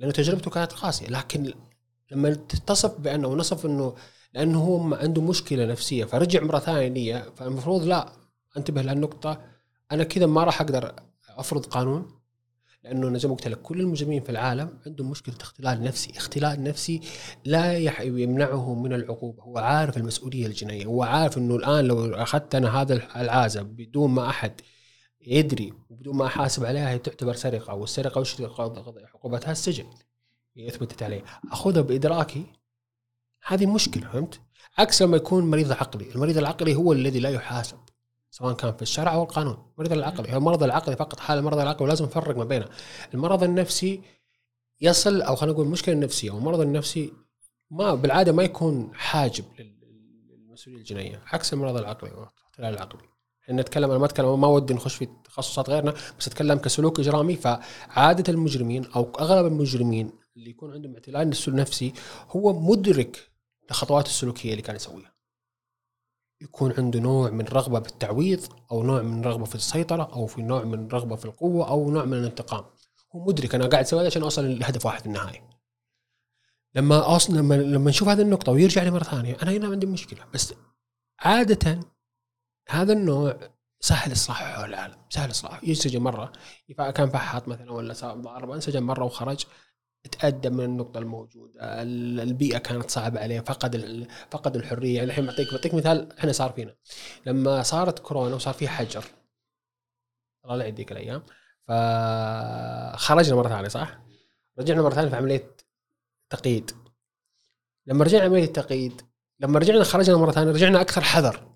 لأنه 0.00 0.12
تجربته 0.12 0.50
كانت 0.50 0.72
قاسية. 0.72 1.06
لكن 1.06 1.54
لما 2.10 2.34
تصف 2.66 3.00
بأنه 3.00 3.28
ونصف 3.28 3.66
إنه 3.66 3.94
لأنه 4.34 4.64
هو 4.64 4.94
عنده 4.94 5.22
مشكلة 5.22 5.66
نفسية 5.66 6.04
فرجع 6.04 6.42
مرة 6.42 6.58
ثانية 6.58 7.30
فالمفروض 7.36 7.82
لا 7.84 8.12
أنتبه 8.56 8.82
لهالنقطة. 8.82 9.44
أنا 9.92 10.04
كذا 10.04 10.26
ما 10.26 10.44
راح 10.44 10.60
أقدر 10.60 10.94
أفرض 11.28 11.66
قانون. 11.66 12.21
لأنه 12.84 13.08
أنا 13.08 13.18
زي 13.18 13.28
ما 13.28 13.34
قلت 13.34 13.48
لك 13.48 13.62
كل 13.62 13.80
المجرمين 13.80 14.22
في 14.22 14.30
العالم 14.30 14.78
عندهم 14.86 15.10
مشكلة 15.10 15.34
اختلال 15.40 15.82
نفسي، 15.82 16.12
اختلال 16.16 16.62
نفسي 16.64 17.00
لا 17.44 17.78
يح- 17.78 18.00
يمنعه 18.00 18.74
من 18.74 18.92
العقوبة، 18.92 19.42
هو 19.42 19.58
عارف 19.58 19.96
المسؤولية 19.96 20.46
الجنائية، 20.46 20.86
هو 20.86 21.02
عارف 21.02 21.38
إنه 21.38 21.56
الآن 21.56 21.84
لو 21.84 22.14
أخذت 22.14 22.54
أنا 22.54 22.80
هذا 22.80 22.94
العازة 22.94 23.62
بدون 23.62 24.10
ما 24.10 24.28
أحد 24.28 24.60
يدري 25.26 25.72
وبدون 25.90 26.16
ما 26.16 26.26
أحاسب 26.26 26.64
عليها 26.64 26.90
هي 26.90 26.98
تعتبر 26.98 27.32
سرقة. 27.34 27.74
والسرقة 27.74 28.20
وش 28.20 28.40
عقوبتها؟ 29.14 29.52
السجن. 29.52 29.86
أثبتت 30.58 31.02
عليه. 31.02 31.24
أخذها 31.52 31.82
بإدراكي. 31.82 32.44
هذه 33.46 33.66
مشكلة 33.66 34.08
فهمت؟ 34.08 34.40
عكس 34.78 35.02
لما 35.02 35.16
يكون 35.16 35.50
مريض 35.50 35.72
عقلي، 35.72 36.10
المريض 36.14 36.38
العقلي 36.38 36.74
هو 36.74 36.92
الذي 36.92 37.20
لا 37.20 37.30
يحاسب. 37.30 37.76
سواء 38.34 38.54
كان 38.54 38.72
في 38.72 38.82
الشرع 38.82 39.14
أو 39.14 39.22
القانون، 39.22 39.56
المريض 39.74 39.92
العقلي 39.92 40.32
هو 40.32 40.36
المرض 40.36 40.62
العقلي 40.62 40.96
فقط 40.96 41.20
حال 41.20 41.38
المرض 41.38 41.58
العقلي 41.58 41.84
ولازم 41.84 42.04
نفرق 42.04 42.36
ما 42.36 42.44
بينه. 42.44 42.68
المرض 43.14 43.42
النفسي 43.42 44.00
يصل 44.80 45.22
أو 45.22 45.36
خلينا 45.36 45.52
نقول 45.52 45.66
المشكلة 45.66 45.94
النفسيه 45.94 46.30
والمرض 46.30 46.60
النفسي 46.60 47.12
ما 47.70 47.94
بالعادة 47.94 48.32
ما 48.32 48.42
يكون 48.42 48.90
حاجب 48.94 49.44
لل- 49.58 49.76
للمسؤولية 50.30 50.78
الجنائية، 50.78 51.20
عكس 51.26 51.52
المرض 51.52 51.76
العقلي 51.76 52.10
والاختلال 52.10 52.74
العقلي. 52.74 53.02
إحنا 53.44 53.62
نتكلم 53.62 53.90
أنا 53.90 53.98
ما 53.98 54.06
أتكلم 54.06 54.40
ما 54.40 54.46
ودي 54.48 54.74
نخش 54.74 54.94
في 54.94 55.08
تخصصات 55.24 55.70
غيرنا 55.70 55.94
بس 56.18 56.26
أتكلم 56.28 56.58
كسلوك 56.58 57.00
إجرامي 57.00 57.36
فعادة 57.36 58.32
المجرمين 58.32 58.84
أو 58.96 59.12
أغلب 59.20 59.46
المجرمين 59.46 60.10
اللي 60.36 60.50
يكون 60.50 60.72
عندهم 60.72 60.94
اعتلال 60.94 61.34
نفسي 61.48 61.92
هو 62.30 62.60
مدرك 62.60 63.28
لخطوات 63.70 64.06
السلوكية 64.06 64.50
اللي 64.50 64.62
كان 64.62 64.76
يسويها. 64.76 65.11
يكون 66.42 66.74
عنده 66.78 67.00
نوع 67.00 67.30
من 67.30 67.44
رغبة 67.44 67.78
بالتعويض 67.78 68.40
أو 68.72 68.82
نوع 68.82 69.02
من 69.02 69.24
رغبة 69.24 69.44
في 69.44 69.54
السيطرة 69.54 70.02
أو 70.12 70.26
في 70.26 70.42
نوع 70.42 70.64
من 70.64 70.88
رغبة 70.88 71.16
في 71.16 71.24
القوة 71.24 71.68
أو 71.68 71.90
نوع 71.90 72.04
من 72.04 72.14
الانتقام. 72.14 72.64
هو 73.14 73.24
مدرك 73.24 73.54
أنا 73.54 73.66
قاعد 73.66 73.84
أسوي 73.84 74.00
هذا 74.00 74.06
عشان 74.06 74.22
أوصل 74.22 74.58
لهدف 74.58 74.86
واحد 74.86 75.00
في 75.00 75.06
النهاية. 75.06 75.52
لما 76.74 77.16
أصل 77.16 77.36
لما 77.36 77.54
لما 77.54 77.90
نشوف 77.90 78.08
هذه 78.08 78.22
النقطة 78.22 78.52
ويرجع 78.52 78.82
لي 78.82 78.90
مرة 78.90 79.02
ثانية 79.02 79.36
أنا 79.42 79.50
هنا 79.50 79.68
عندي 79.68 79.86
مشكلة 79.86 80.24
بس 80.34 80.54
عادة 81.20 81.80
هذا 82.68 82.92
النوع 82.92 83.36
سهل 83.80 84.12
اصلاحه 84.12 84.52
حول 84.52 84.68
العالم 84.68 84.96
سهل 85.10 85.30
اصلاحه 85.30 85.60
ينسجن 85.62 86.00
مرة 86.00 86.32
كان 86.94 87.10
فحاط 87.10 87.48
مثلا 87.48 87.72
ولا 87.72 87.94
ضارب 87.94 88.50
انسجن 88.50 88.82
مرة 88.82 89.04
وخرج 89.04 89.44
تأدى 90.10 90.50
من 90.50 90.64
النقطة 90.64 90.98
الموجودة. 90.98 91.82
ال- 91.82 92.20
البيئة 92.20 92.58
كانت 92.58 92.90
صعبة 92.90 93.20
عليه 93.20 93.40
فقد 93.40 94.06
فقد 94.30 94.56
الحرية. 94.56 94.94
يعني 94.96 95.10
الحين 95.10 95.26
بعطيك 95.26 95.52
بعطيك 95.52 95.74
مثال 95.74 96.18
إحنا 96.18 96.32
صار 96.32 96.52
فينا. 96.52 96.74
لما 97.26 97.62
صارت 97.62 97.98
كورونا 97.98 98.34
وصار 98.34 98.54
في 98.54 98.68
حجر. 98.68 99.04
الله 100.44 100.56
لا 100.56 100.66
يديك 100.66 100.92
الأيام. 100.92 101.22
فخرجنا 101.62 103.36
مرة 103.36 103.48
ثانية 103.48 103.68
صح؟ 103.68 103.98
رجعنا 104.58 104.82
مرة 104.82 104.94
ثانية 104.94 105.10
في 105.10 105.16
عملية 105.16 105.50
تقييد. 106.30 106.70
لما 107.86 108.04
رجعنا 108.04 108.24
عملية 108.24 108.44
التقييد 108.44 109.02
لما 109.40 109.58
رجعنا 109.58 109.84
خرجنا 109.84 110.16
مرة 110.16 110.30
ثانية 110.32 110.52
رجعنا 110.52 110.80
أكثر 110.80 111.00
حذر. 111.00 111.48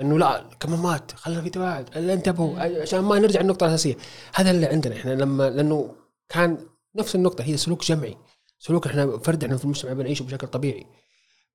انه 0.00 0.18
لا 0.18 0.44
كمامات 0.60 1.12
خلينا 1.12 1.42
في 1.42 1.50
تباعد 1.50 1.96
انتبهوا 1.96 2.80
عشان 2.82 3.00
ما 3.00 3.18
نرجع 3.18 3.40
النقطه 3.40 3.66
الأساسية. 3.66 3.96
هذا 4.34 4.50
اللي 4.50 4.66
عندنا 4.66 4.96
إحنا 4.96 5.10
لما 5.10 5.50
لأنه 5.50 5.94
كان 6.28 6.66
نفس 6.96 7.14
النقطة 7.14 7.44
هي 7.44 7.56
سلوك 7.56 7.84
جمعي. 7.84 8.16
سلوك 8.58 8.86
إحنا 8.86 9.18
فرد 9.18 9.44
إحنا 9.44 9.56
في 9.56 9.64
المجتمع 9.64 9.92
بنعيشه 9.92 10.22
بشكل 10.22 10.46
طبيعي. 10.46 10.86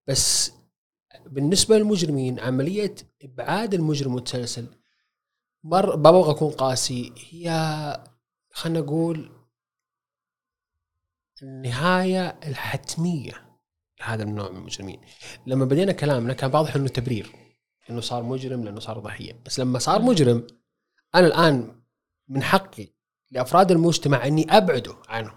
بس 0.08 0.51
بالنسبة 1.25 1.77
للمجرمين 1.77 2.39
عملية 2.39 2.95
إبعاد 3.23 3.73
المجرم 3.73 4.15
متسلسل 4.15 4.67
مر 5.63 5.97
ما 5.97 6.10
أبغى 6.10 6.32
اكون 6.32 6.51
قاسي. 6.51 7.13
هي 7.30 7.49
خلينا 8.51 8.80
نقول 8.80 9.32
النهاية 11.41 12.39
الحتمية 12.47 13.34
لهذا 13.99 14.23
النوع 14.23 14.49
من 14.49 14.58
المجرمين. 14.58 15.01
لما 15.47 15.65
بدينا 15.65 15.91
كلامنا 15.91 16.34
كان 16.34 16.56
واضح 16.56 16.75
انه 16.75 16.88
تبرير 16.88 17.32
إنه 17.89 18.01
صار 18.01 18.23
مجرم 18.23 18.63
لأنه 18.63 18.80
صار 18.80 18.99
ضحية. 18.99 19.41
بس 19.45 19.60
لما 19.60 19.80
صار 19.80 20.01
مجرم 20.01 20.47
أنا 21.15 21.27
الآن 21.27 21.82
من 22.27 22.43
حقي 22.43 22.88
لأفراد 23.32 23.72
المجتمع 23.72 24.28
إني 24.28 24.58
أبعده 24.58 24.96
عنه. 25.10 25.34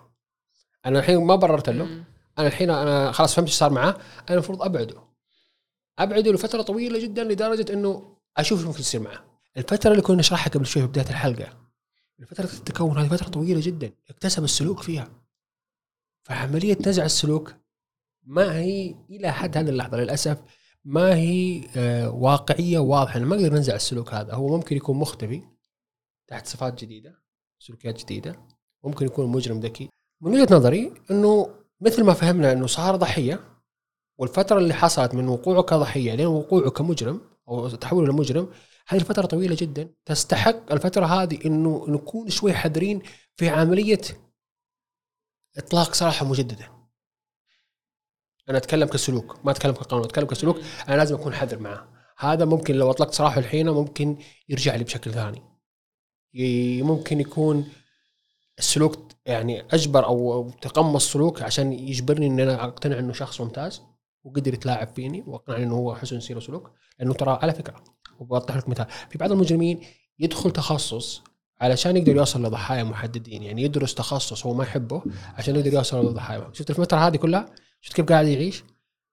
أنا 0.87 0.99
الحين 0.99 1.25
ما 1.25 1.37
بررت 1.37 1.69
له. 1.69 2.05
أنا 2.39 2.47
الحين 2.47 2.71
أنا 2.71 3.13
خلاص 3.13 3.35
فهمت 3.35 3.49
إيش 3.49 3.57
صار 3.57 3.71
معاه. 3.71 3.97
أنا 4.19 4.31
المفروض 4.31 4.63
أبعده. 4.63 5.03
أبعده 5.99 6.33
لفترة 6.33 6.63
طويلة 6.63 6.99
جدا 6.99 7.25
لدرجة 7.25 7.73
إنه 7.73 8.17
أشوف 8.37 8.59
إيش 8.59 8.67
ممكن 8.67 8.81
يصير 8.81 9.01
معاه. 9.01 9.25
الفترة 9.57 9.91
اللي 9.91 10.03
كنا 10.03 10.17
نشرحها 10.17 10.51
قبل 10.51 10.67
شوي 10.67 10.83
في 10.83 10.89
بداية 10.89 11.09
الحلقة 11.09 11.65
فتره 12.27 12.45
التكون 12.45 12.99
هذه 12.99 13.09
فترة 13.09 13.29
طويلة 13.29 13.61
جدا 13.61 13.93
اكتسب 14.11 14.45
السلوك 14.45 14.83
فيها. 14.83 15.09
فعملية 16.23 16.79
نزع 16.87 17.05
السلوك 17.05 17.55
ما 18.23 18.59
هي 18.59 18.95
إلى 19.11 19.33
حد 19.33 19.57
هذه 19.57 19.69
اللحظة 19.69 19.97
للأسف 19.97 20.43
ما 20.85 21.15
هي 21.15 21.69
آه، 21.77 22.11
واقعية 22.11 22.79
واضحة. 22.79 23.21
ما 23.21 23.37
نقدر 23.37 23.53
ننزع 23.53 23.75
السلوك 23.75 24.15
هذا. 24.15 24.35
هو 24.35 24.57
ممكن 24.57 24.77
يكون 24.77 24.97
مختفي 24.97 25.43
تحت 26.27 26.47
صفات 26.47 26.85
جديدة. 26.85 27.24
سلوكيات 27.67 28.01
جديدة 28.01 28.37
ممكن 28.85 29.07
يكون 29.07 29.27
مجرم 29.27 29.61
ذكي. 29.61 29.89
من 30.21 30.33
وجهة 30.33 30.55
نظري 30.55 30.93
إنه 31.11 31.55
مثل 31.81 32.05
ما 32.05 32.13
فهمنا 32.15 32.53
إنه 32.53 32.67
صار 32.67 32.97
ضحية 32.97 33.41
والفترة 34.19 34.59
اللي 34.59 34.75
حصلت 34.75 35.15
من 35.15 35.29
وقوعه 35.29 35.63
كضحية 35.63 36.15
لين 36.15 36.27
وقوعه 36.27 36.71
كمجرم 36.71 37.21
أو 37.49 37.69
تحوله 37.69 38.13
لمجرم 38.13 38.49
هذه 38.89 39.01
الفترة 39.01 39.27
طويلة 39.27 39.57
جدا. 39.61 39.95
تستحق 40.05 40.73
الفترة 40.73 41.07
هذه 41.07 41.39
إنه 41.47 41.85
نكون 41.89 42.31
شوي 42.31 42.53
حذرين 42.53 43.03
في 43.37 43.49
عملية 43.49 44.01
إطلاق 45.57 45.95
سراحه 45.95 46.27
مجددة. 46.27 46.71
أنا 48.49 48.59
أتكلم 48.59 48.89
كسلوك 48.89 49.45
ما 49.45 49.51
أتكلم 49.51 49.73
كقانون 49.73 50.05
أتكلم 50.05 50.27
كسلوك 50.27 50.57
أنا 50.89 50.97
لازم 50.97 51.15
أكون 51.15 51.35
حذر 51.35 51.59
معه. 51.59 51.89
هذا 52.19 52.45
ممكن 52.45 52.75
لو 52.75 52.91
أطلقت 52.91 53.15
سراحه 53.15 53.39
الحين 53.39 53.69
ممكن 53.71 54.19
يرجع 54.49 54.75
لي 54.75 54.85
بشكل 54.85 55.13
ثاني. 55.13 55.54
ممكن 56.83 57.21
يكون 57.21 57.69
السلوك 58.59 59.13
يعني 59.27 59.61
أجبر 59.61 60.07
أو 60.07 60.51
تقمص 60.63 61.13
سلوك 61.13 61.43
عشان 61.43 61.73
يجبرني 61.73 62.27
إن 62.27 62.41
أنا 62.41 62.65
أقتنع 62.65 62.99
إنه 62.99 63.13
شخص 63.13 63.41
ممتاز 63.41 63.83
وقدر 64.25 64.55
يتلاعب 64.55 64.89
فيني 64.95 65.25
وأقنعني 65.27 65.65
إنه 65.65 65.75
هو 65.75 65.95
حسن 65.95 66.21
سير 66.21 66.37
وسلوك 66.37 66.71
لأنه 66.99 67.15
ترى 67.15 67.39
على 67.43 67.55
فكرة 67.55 67.85
وبوضح 68.19 68.57
لك 68.57 68.69
مثال 68.69 68.87
في 69.11 69.19
بعض 69.19 69.33
المجرمين 69.33 69.81
يدخل 70.19 70.51
تخصص 70.51 71.23
علشان 71.61 71.97
يقدر 71.97 72.17
يوصل 72.17 72.43
لضحايا 72.47 72.85
محددين 72.85 73.43
يعني 73.43 73.63
يدرس 73.63 73.95
تخصص 73.95 74.47
هو 74.47 74.55
ما 74.55 74.65
يحبه 74.65 75.03
عشان 75.35 75.57
يقدر 75.57 75.75
يوصل 75.75 76.07
لضحايا. 76.07 76.51
شفت 76.53 76.71
الفترة 76.71 76.99
هذه 76.99 77.17
كلها؟ 77.17 77.47
شفت 77.81 77.97
كيف 77.97 78.07
قاعد 78.07 78.27
يعيش؟ 78.27 78.65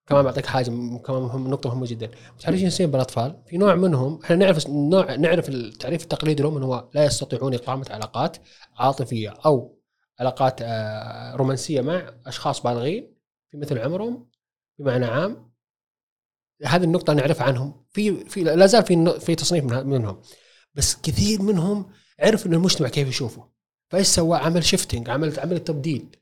كمان 0.07 0.23
بعطيك 0.23 0.45
حاجة 0.45 0.65
كمان 1.05 1.21
مهم 1.21 1.47
نقطة 1.47 1.69
مهمة 1.69 1.87
جدا. 1.87 2.11
إيش 2.49 2.61
يصير 2.61 2.87
بالأطفال؟ 2.87 3.43
في 3.47 3.57
نوع 3.57 3.75
منهم 3.75 4.19
إحنا 4.23 4.35
نعرف 4.35 4.69
نوع 4.69 5.15
نعرف 5.15 5.49
التعريف 5.49 6.03
التقليدي 6.03 6.43
لهم 6.43 6.63
هو 6.63 6.89
لا 6.93 7.05
يستطيعون 7.05 7.53
إقامة 7.53 7.85
علاقات 7.89 8.37
عاطفية 8.77 9.29
أو 9.29 9.77
علاقات 10.19 10.59
آه، 10.61 11.35
رومانسية 11.35 11.81
مع 11.81 12.13
أشخاص 12.25 12.61
بالغين 12.63 13.13
في 13.51 13.57
مثل 13.57 13.77
عمرهم 13.79 14.29
بمعنى 14.79 15.05
عام. 15.05 15.51
هذه 16.65 16.83
النقطة 16.83 17.13
نعرفها 17.13 17.47
عنهم. 17.47 17.85
في 17.91 18.25
في 18.25 18.43
لا 18.43 18.65
زال 18.65 18.83
في 18.85 19.19
في 19.19 19.35
تصنيف 19.35 19.63
من- 19.63 19.87
منهم. 19.87 20.21
بس 20.75 20.95
كثير 20.95 21.41
منهم 21.41 21.89
عرف 22.19 22.45
ان 22.45 22.53
المجتمع 22.53 22.89
كيف 22.89 23.07
يشوفه. 23.07 23.49
فإيش 23.89 24.07
سوى؟ 24.07 24.37
عمل 24.37 24.63
shifting 24.63 25.09
عمل 25.09 25.39
عمل 25.39 25.59
تبديل. 25.59 26.15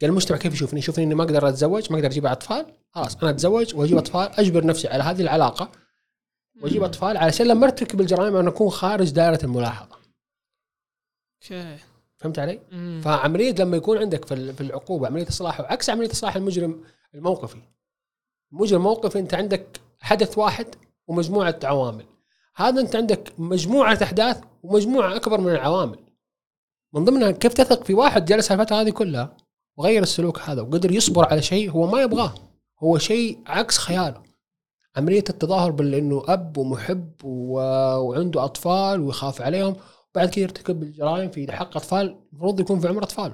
قال 0.00 0.10
المجتمع 0.10 0.38
كيف 0.38 0.52
يشوفني؟ 0.54 0.78
يشوفني 0.78 1.04
إني 1.04 1.14
ما 1.14 1.22
أقدر 1.22 1.48
أتزوج 1.48 1.92
ما 1.92 1.96
أقدر 1.98 2.08
أجيب 2.08 2.26
أطفال 2.26 2.66
خلاص 2.90 3.16
أنا 3.16 3.30
أتزوج 3.30 3.74
وأجيب 3.76 3.98
أطفال 3.98 4.30
أجبر 4.40 4.66
نفسي 4.66 4.88
على 4.88 5.02
هذه 5.02 5.20
العلاقة 5.22 5.70
وأجيب 6.62 6.82
أطفال 6.82 7.16
علشان 7.16 7.46
لما 7.46 7.64
أرتكب 7.66 8.00
الجرائم 8.00 8.36
أنا 8.36 8.48
أكون 8.48 8.70
خارج 8.70 9.10
دائرة 9.10 9.44
الملاحظة. 9.44 9.96
okay. 11.42 11.76
فهمت 12.16 12.38
علي؟ 12.38 12.60
مم. 12.72 13.00
فعملية 13.04 13.52
لما 13.58 13.76
يكون 13.76 13.98
عندك 13.98 14.24
في 14.24 14.34
ال- 14.34 14.54
في 14.54 14.60
العقوبة 14.60 15.06
عملية 15.06 15.28
اصلاح 15.28 15.60
عكس 15.60 15.90
عملية 15.90 16.10
اصلاح 16.10 16.36
المجرم 16.36 16.84
الموقفي. 17.14 17.58
مجرم 18.52 18.82
موقفي 18.82 19.18
أنت 19.18 19.34
عندك 19.34 19.80
حدث 20.00 20.38
واحد 20.38 20.66
ومجموعة 21.06 21.58
عوامل. 21.64 22.04
هذا 22.56 22.80
أنت 22.80 22.96
عندك 22.96 23.32
مجموعة 23.38 23.98
أحداث 24.02 24.40
ومجموعة 24.62 25.16
أكبر 25.16 25.40
من 25.40 25.48
العوامل. 25.52 25.98
من 26.94 27.04
ضمنها 27.04 27.30
كيف 27.30 27.52
تثق 27.54 27.84
في 27.84 27.94
واحد 27.94 28.24
جلس 28.24 28.52
الفترة 28.52 28.76
هذه 28.80 28.90
كلها؟ 28.90 29.36
وغير 29.78 30.02
السلوك 30.02 30.38
هذا 30.38 30.62
وقدر 30.62 30.92
يصبر 30.92 31.24
على 31.24 31.42
شيء 31.42 31.70
هو 31.70 31.86
ما 31.86 32.02
يبغاه. 32.02 32.34
هو 32.78 32.98
شيء 32.98 33.42
عكس 33.46 33.78
خياله. 33.78 34.22
عملية 34.96 35.24
التظاهر 35.30 35.70
بانه 35.70 36.22
أب 36.28 36.56
ومحب 36.56 37.12
و... 37.24 37.52
وعنده 37.98 38.44
أطفال 38.44 39.00
ويخاف 39.00 39.42
عليهم 39.42 39.76
بعد 40.14 40.30
كده 40.30 40.42
يرتكب 40.42 40.82
الجرائم 40.82 41.30
في 41.30 41.52
حق 41.52 41.76
أطفال 41.76 42.18
المفروض 42.32 42.60
يكون 42.60 42.80
في 42.80 42.88
عمر 42.88 43.02
أطفال. 43.02 43.32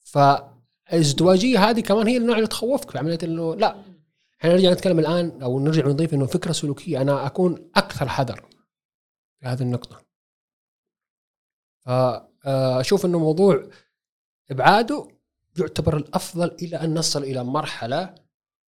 فالازدواجيه 0.00 1.70
هذه 1.70 1.80
كمان 1.80 2.06
هي 2.06 2.16
النوع 2.16 2.36
اللي 2.36 2.46
تخوفك 2.46 2.90
في 2.90 2.98
عملية 2.98 3.18
إنه 3.22 3.54
لا. 3.54 3.76
إحنا 4.40 4.52
نرجع 4.52 4.72
نتكلم 4.72 4.98
الآن 4.98 5.42
أو 5.42 5.60
نرجع 5.60 5.86
نضيف 5.86 6.14
إنه 6.14 6.26
فكرة 6.26 6.52
سلوكية 6.52 7.00
أنا 7.02 7.26
أكون 7.26 7.70
أكثر 7.76 8.08
حذر 8.08 8.46
في 9.40 9.46
هذه 9.46 9.62
النقطة. 9.62 10.04
فاشوف 11.84 13.06
إنه 13.06 13.18
موضوع 13.18 13.68
إبعاده 14.50 15.08
يعتبر 15.58 15.96
الأفضل 15.96 16.56
إلى 16.62 16.76
أن 16.76 16.94
نصل 16.94 17.22
إلى 17.22 17.44
مرحلة 17.44 18.14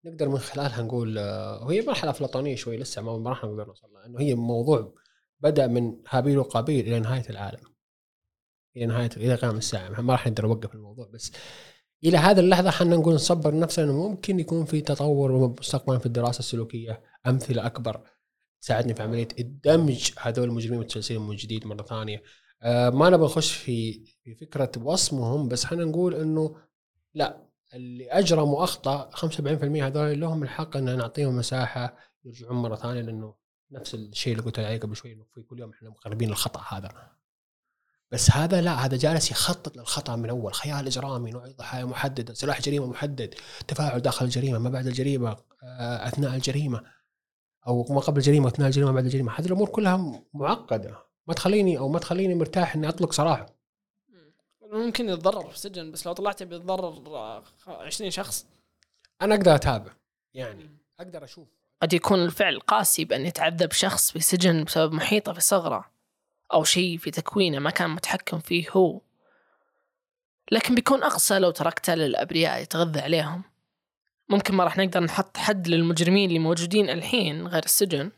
نقدر 0.05 0.29
من 0.29 0.38
خلالها 0.38 0.82
نقول 0.82 1.17
آه، 1.17 1.63
وهي 1.65 1.82
مرحلة 1.82 2.12
أفلاطونية 2.12 2.55
شوي 2.55 2.77
لسه 2.77 3.01
ما 3.01 3.29
راح 3.29 3.43
نقدر 3.43 3.65
نوصل 3.67 3.88
لها 3.93 4.05
إنه 4.05 4.19
هي 4.19 4.36
موضوع 4.36 4.93
بدأ 5.39 5.67
من 5.67 5.97
هابيل 6.10 6.38
وقابيل 6.38 6.88
إلى 6.88 6.99
نهاية 6.99 7.29
العالم. 7.29 7.60
إلى 8.77 8.86
نهاية 8.86 9.10
إلى 9.17 9.36
قيام 9.36 9.58
الساعة 9.58 10.01
ما 10.01 10.13
راح 10.13 10.27
نقدر 10.27 10.47
نوقف 10.47 10.75
الموضوع 10.75 11.08
بس 11.13 11.32
إلى 12.03 12.17
هذه 12.17 12.39
اللحظة 12.39 12.71
حنا 12.71 12.95
نقول 12.95 13.13
نصبر 13.13 13.60
نفسنا 13.60 13.86
إنه 13.86 14.08
ممكن 14.08 14.39
يكون 14.39 14.65
في 14.65 14.82
تطور 14.82 15.55
مستقبلا 15.60 15.99
في 15.99 16.05
الدراسة 16.05 16.39
السلوكية 16.39 17.01
أمثلة 17.27 17.65
أكبر 17.65 18.01
تساعدني 18.62 18.95
في 18.95 19.03
عملية 19.03 19.27
الدمج 19.39 20.12
هذول 20.19 20.49
المجرمين 20.49 20.77
والمتسلسلين 20.77 21.21
من 21.21 21.36
جديد 21.36 21.67
مرة 21.67 21.84
ثانية. 21.84 22.17
آه 22.17 22.21
ما 22.65 23.10
نبغى 23.10 23.26
نخش 23.26 23.52
في 23.52 24.06
في 24.24 24.36
فكرة 24.36 24.72
وصمهم 24.84 25.48
بس 25.48 25.65
حنا 25.65 25.86
نقول 25.86 26.15
إنه 26.15 26.56
لا 27.13 27.50
اللي 27.74 28.12
اجرموا 28.12 28.63
اخطاء 28.63 29.12
75% 29.15 29.24
هذول 29.63 30.22
لهم 30.22 30.43
الحق 30.43 30.78
ان 30.78 30.98
نعطيهم 30.98 31.36
مساحة 31.36 31.98
يرجعون 32.26 32.58
مرة 32.58 32.76
ثانية 32.76 33.02
لأنه 33.02 33.36
نفس 33.72 33.95
الشيء 33.95 34.34
اللي 34.34 34.43
قلت 34.43 34.60
عليه 34.60 34.80
قبل 34.80 34.95
شوي 34.95 35.13
إنه 35.13 35.26
في 35.34 35.41
كل 35.41 35.60
يوم 35.60 35.72
إحنا 35.72 35.89
مقربين 35.89 36.30
للخطأ 36.30 36.78
هذا. 36.78 36.89
بس 38.12 38.32
هذا 38.32 38.62
لا 38.62 38.86
هذا 38.86 38.98
جالس 38.98 39.32
يخطط 39.32 39.78
للخطأ 39.78 40.15
من 40.15 40.30
اول 40.30 40.54
خيال 40.54 40.88
إجرامي 40.88 41.32
نوع 41.32 41.48
ضحايا 41.48 41.86
محددة 41.86 42.34
سلاح 42.34 42.62
جريمة 42.62 42.86
محدد 42.86 43.36
تفاعل 43.67 44.00
داخل 44.00 44.26
الجريمة 44.26 44.60
ما 44.60 44.69
بعد 44.69 44.88
الجريمة 44.88 45.38
آه، 45.63 46.08
أثناء 46.08 46.36
الجريمة 46.36 46.84
أو 47.67 47.86
ما 47.89 48.00
قبل 48.00 48.17
الجريمة 48.17 48.48
أثناء 48.48 48.67
الجريمة 48.67 48.91
بعد 48.91 49.06
الجريمة. 49.06 49.32
هذه 49.32 49.45
الأمور 49.45 49.69
كلها 49.69 50.24
معقدة. 50.34 51.09
ما 51.30 51.36
تخليني 51.36 51.78
أو 51.78 51.89
ما 51.89 52.00
تخليني 52.00 52.36
مرتاح 52.36 52.76
إني 52.76 52.89
أطلق 52.89 53.12
سراحه 53.12 53.46
ممكن 54.72 55.10
يتضرر 55.10 55.48
في 55.48 55.56
السجن 55.56 55.92
بس 55.92 56.08
لو 56.08 56.13
طلعت 56.13 56.44
بيتضرر 56.44 57.18
آه، 57.18 57.44
20 57.68 58.12
شخص. 58.12 58.46
أنا 59.22 59.36
أقدر 59.36 59.56
أتابع 59.56 59.92
يعني 60.34 60.70
أقدر 61.00 61.24
أشوف. 61.24 61.48
قد 61.82 61.94
يكون 61.94 62.24
الفعل 62.24 62.60
قاسي 62.60 63.06
بأن 63.06 63.26
يتعذب 63.26 63.72
شخص 63.72 64.12
في 64.12 64.20
سجن 64.20 64.63
بسبب 64.63 64.94
محيطه 64.94 65.34
في 65.34 65.42
صغره 65.42 65.92
أو 66.54 66.63
شيء 66.63 66.98
في 66.98 67.12
تكوينه 67.12 67.60
ما 67.60 67.70
كان 67.70 67.89
متحكم 67.89 68.39
فيه 68.39 68.70
هو. 68.72 69.02
لكن 70.52 70.76
بيكون 70.76 71.04
أقسى 71.04 71.39
لو 71.39 71.52
تركته 71.52 71.96
للأبرياء 71.96 72.62
يتغذى 72.62 73.00
عليهم. 73.00 73.44
ممكن 74.30 74.56
ما 74.56 74.63
راح 74.63 74.78
نقدر 74.78 75.00
نحط 75.00 75.38
حد 75.38 75.68
للمجرمين 75.68 76.30
اللي 76.30 76.39
موجودين 76.39 76.89
الحين 76.89 77.48
غير 77.48 77.63
السجن. 77.63 78.12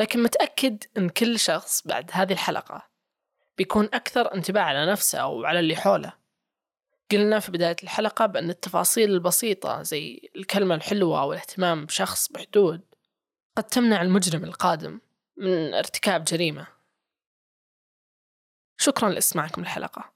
لكن 0.00 0.22
متأكد 0.22 0.84
أن 0.96 1.08
كل 1.08 1.38
شخص 1.38 1.86
بعد 1.86 2.10
هذه 2.12 2.32
الحلقة 2.32 2.88
بيكون 3.58 3.84
أكثر 3.84 4.34
انتباه 4.34 4.62
على 4.62 4.86
نفسه 4.86 5.18
أو 5.18 5.44
على 5.44 5.60
اللي 5.60 5.76
حوله. 5.76 6.12
قلنا 7.10 7.38
في 7.38 7.52
بداية 7.52 7.76
الحلقة 7.82 8.26
بأن 8.26 8.50
التفاصيل 8.50 9.10
البسيطة 9.10 9.82
زي 9.82 10.30
الكلمة 10.36 10.74
الحلوة 10.74 11.24
والاهتمام 11.24 11.86
بشخص 11.86 12.32
بحدود 12.32 12.80
قد 13.56 13.64
تمنع 13.64 14.02
المجرم 14.02 14.44
القادم 14.44 15.00
من 15.36 15.74
ارتكاب 15.74 16.24
جريمة. 16.24 16.66
شكرا 18.76 19.08
لإسماعكم 19.08 19.62
الحلقة 19.62 20.12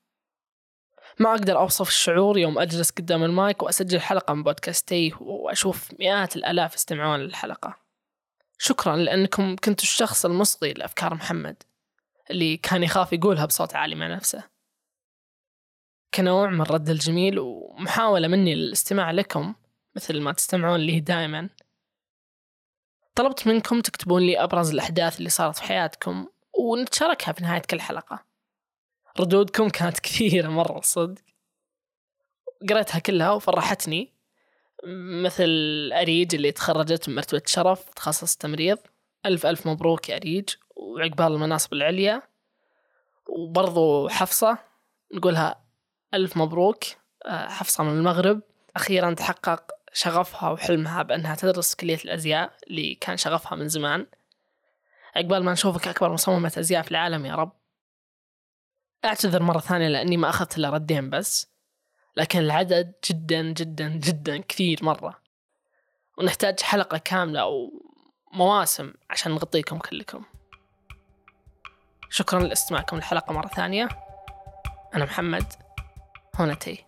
ما 1.21 1.31
أقدر 1.31 1.59
أوصف 1.59 1.89
الشعور 1.89 2.39
يوم 2.39 2.59
أجلس 2.59 2.91
قدام 2.91 3.25
المايك 3.25 3.63
وأسجل 3.63 4.01
حلقة 4.01 4.35
من 4.35 4.43
بودكاستي 4.43 5.15
وأشوف 5.21 5.91
مئات 6.01 6.37
الآلاف 6.37 6.75
يستمعون 6.75 7.21
للحلقة. 7.21 7.82
شكرا 8.59 8.97
لأنكم 8.97 9.57
كنتوا 9.57 9.85
الشخص 9.85 10.25
المصغي 10.25 10.73
لأفكار 10.73 11.15
محمد 11.15 11.63
اللي 12.31 12.57
كان 12.57 12.83
يخاف 12.83 13.13
يقولها 13.13 13.47
بصوت 13.47 13.75
عالي 13.75 13.95
مع 13.95 14.07
نفسه. 14.07 14.45
كنوع 16.15 16.51
من 16.51 16.61
الرد 16.61 16.91
الجميل 16.91 17.39
ومحاولة 17.39 18.29
مني 18.29 18.55
للاستماع 18.55 19.11
لكم 19.11 19.55
مثل 19.97 20.21
ما 20.21 20.33
تستمعون 20.33 20.81
لي 20.81 21.01
دائما. 21.01 21.49
طلبت 23.15 23.47
منكم 23.49 23.81
تكتبون 23.81 24.23
لي 24.23 24.43
أبرز 24.45 24.71
الأحداث 24.71 25.19
اللي 25.19 25.29
صارت 25.29 25.57
في 25.57 25.63
حياتكم 25.63 26.29
ونتشاركها 26.59 27.33
في 27.33 27.43
نهاية 27.45 27.63
كل 27.71 27.81
حلقة. 27.81 28.25
ردودكم 29.21 29.69
كانت 29.69 30.01
كثيرة 30.07 30.49
مرة 30.49 30.81
صدق. 30.81 31.23
قريتها 32.71 32.99
كلها 32.99 33.31
وفرحتني. 33.31 34.12
مثل 35.23 35.51
أريج 35.93 36.35
اللي 36.35 36.53
تخرجت 36.53 37.09
من 37.09 37.15
مرتبة 37.15 37.43
شرف 37.47 37.91
تخصص 37.91 38.37
تمريض. 38.37 38.79
ألف 39.27 39.47
ألف 39.47 39.67
مبروك 39.67 40.09
يا 40.09 40.17
أريج 40.17 40.49
وعقبال 40.77 41.27
المناصب 41.27 41.73
العليا. 41.73 42.23
وبرضو 43.29 44.09
حفصة 44.09 44.59
نقولها 45.15 45.65
ألف 46.15 46.37
مبروك 46.37 46.85
آه، 47.27 47.49
حفصة 47.49 47.85
من 47.85 47.99
المغرب. 47.99 48.41
أخيرا 48.77 49.15
تحقق 49.15 49.65
شغفها 49.93 50.51
وحلمها 50.51 51.03
بأنها 51.03 51.35
تدرس 51.35 51.75
كلية 51.75 51.99
الأزياء 52.05 52.53
اللي 52.67 52.95
كان 52.95 53.17
شغفها 53.17 53.57
من 53.57 53.69
زمان. 53.69 54.07
عقبال 55.17 55.45
ما 55.45 55.53
نشوفك 55.53 55.89
أكبر 55.89 56.13
مصممة 56.13 56.53
أزياء 56.59 56.83
في 56.83 56.91
العالم 56.91 57.27
يا 57.27 57.35
رب. 57.35 57.53
أعتذر 59.05 59.43
مرة 59.43 59.59
ثانية 59.59 59.89
لأني 59.89 60.17
ما 60.17 60.29
أخذت 60.29 60.59
إلا 60.59 60.71
ردين 60.71 61.11
بس. 61.11 61.52
لكن 62.17 62.39
العدد 62.39 62.95
جدا 63.11 63.43
جدا 63.43 63.89
جدا 63.89 64.39
كثير 64.39 64.85
مرة. 64.85 65.23
ونحتاج 66.19 66.61
حلقة 66.61 66.99
كاملة 66.99 67.41
أو 67.41 67.71
مواسم 68.33 68.93
عشان 69.11 69.33
نغطيكم 69.33 69.79
كلكم. 69.79 70.25
شكرا 72.11 72.41
لاستماعكم 72.41 72.97
الحلقة 72.97 73.33
مرة 73.33 73.49
ثانية. 73.49 73.89
أنا 74.95 75.05
محمد. 75.05 75.53
هنا 76.35 76.55
تي. 76.55 76.85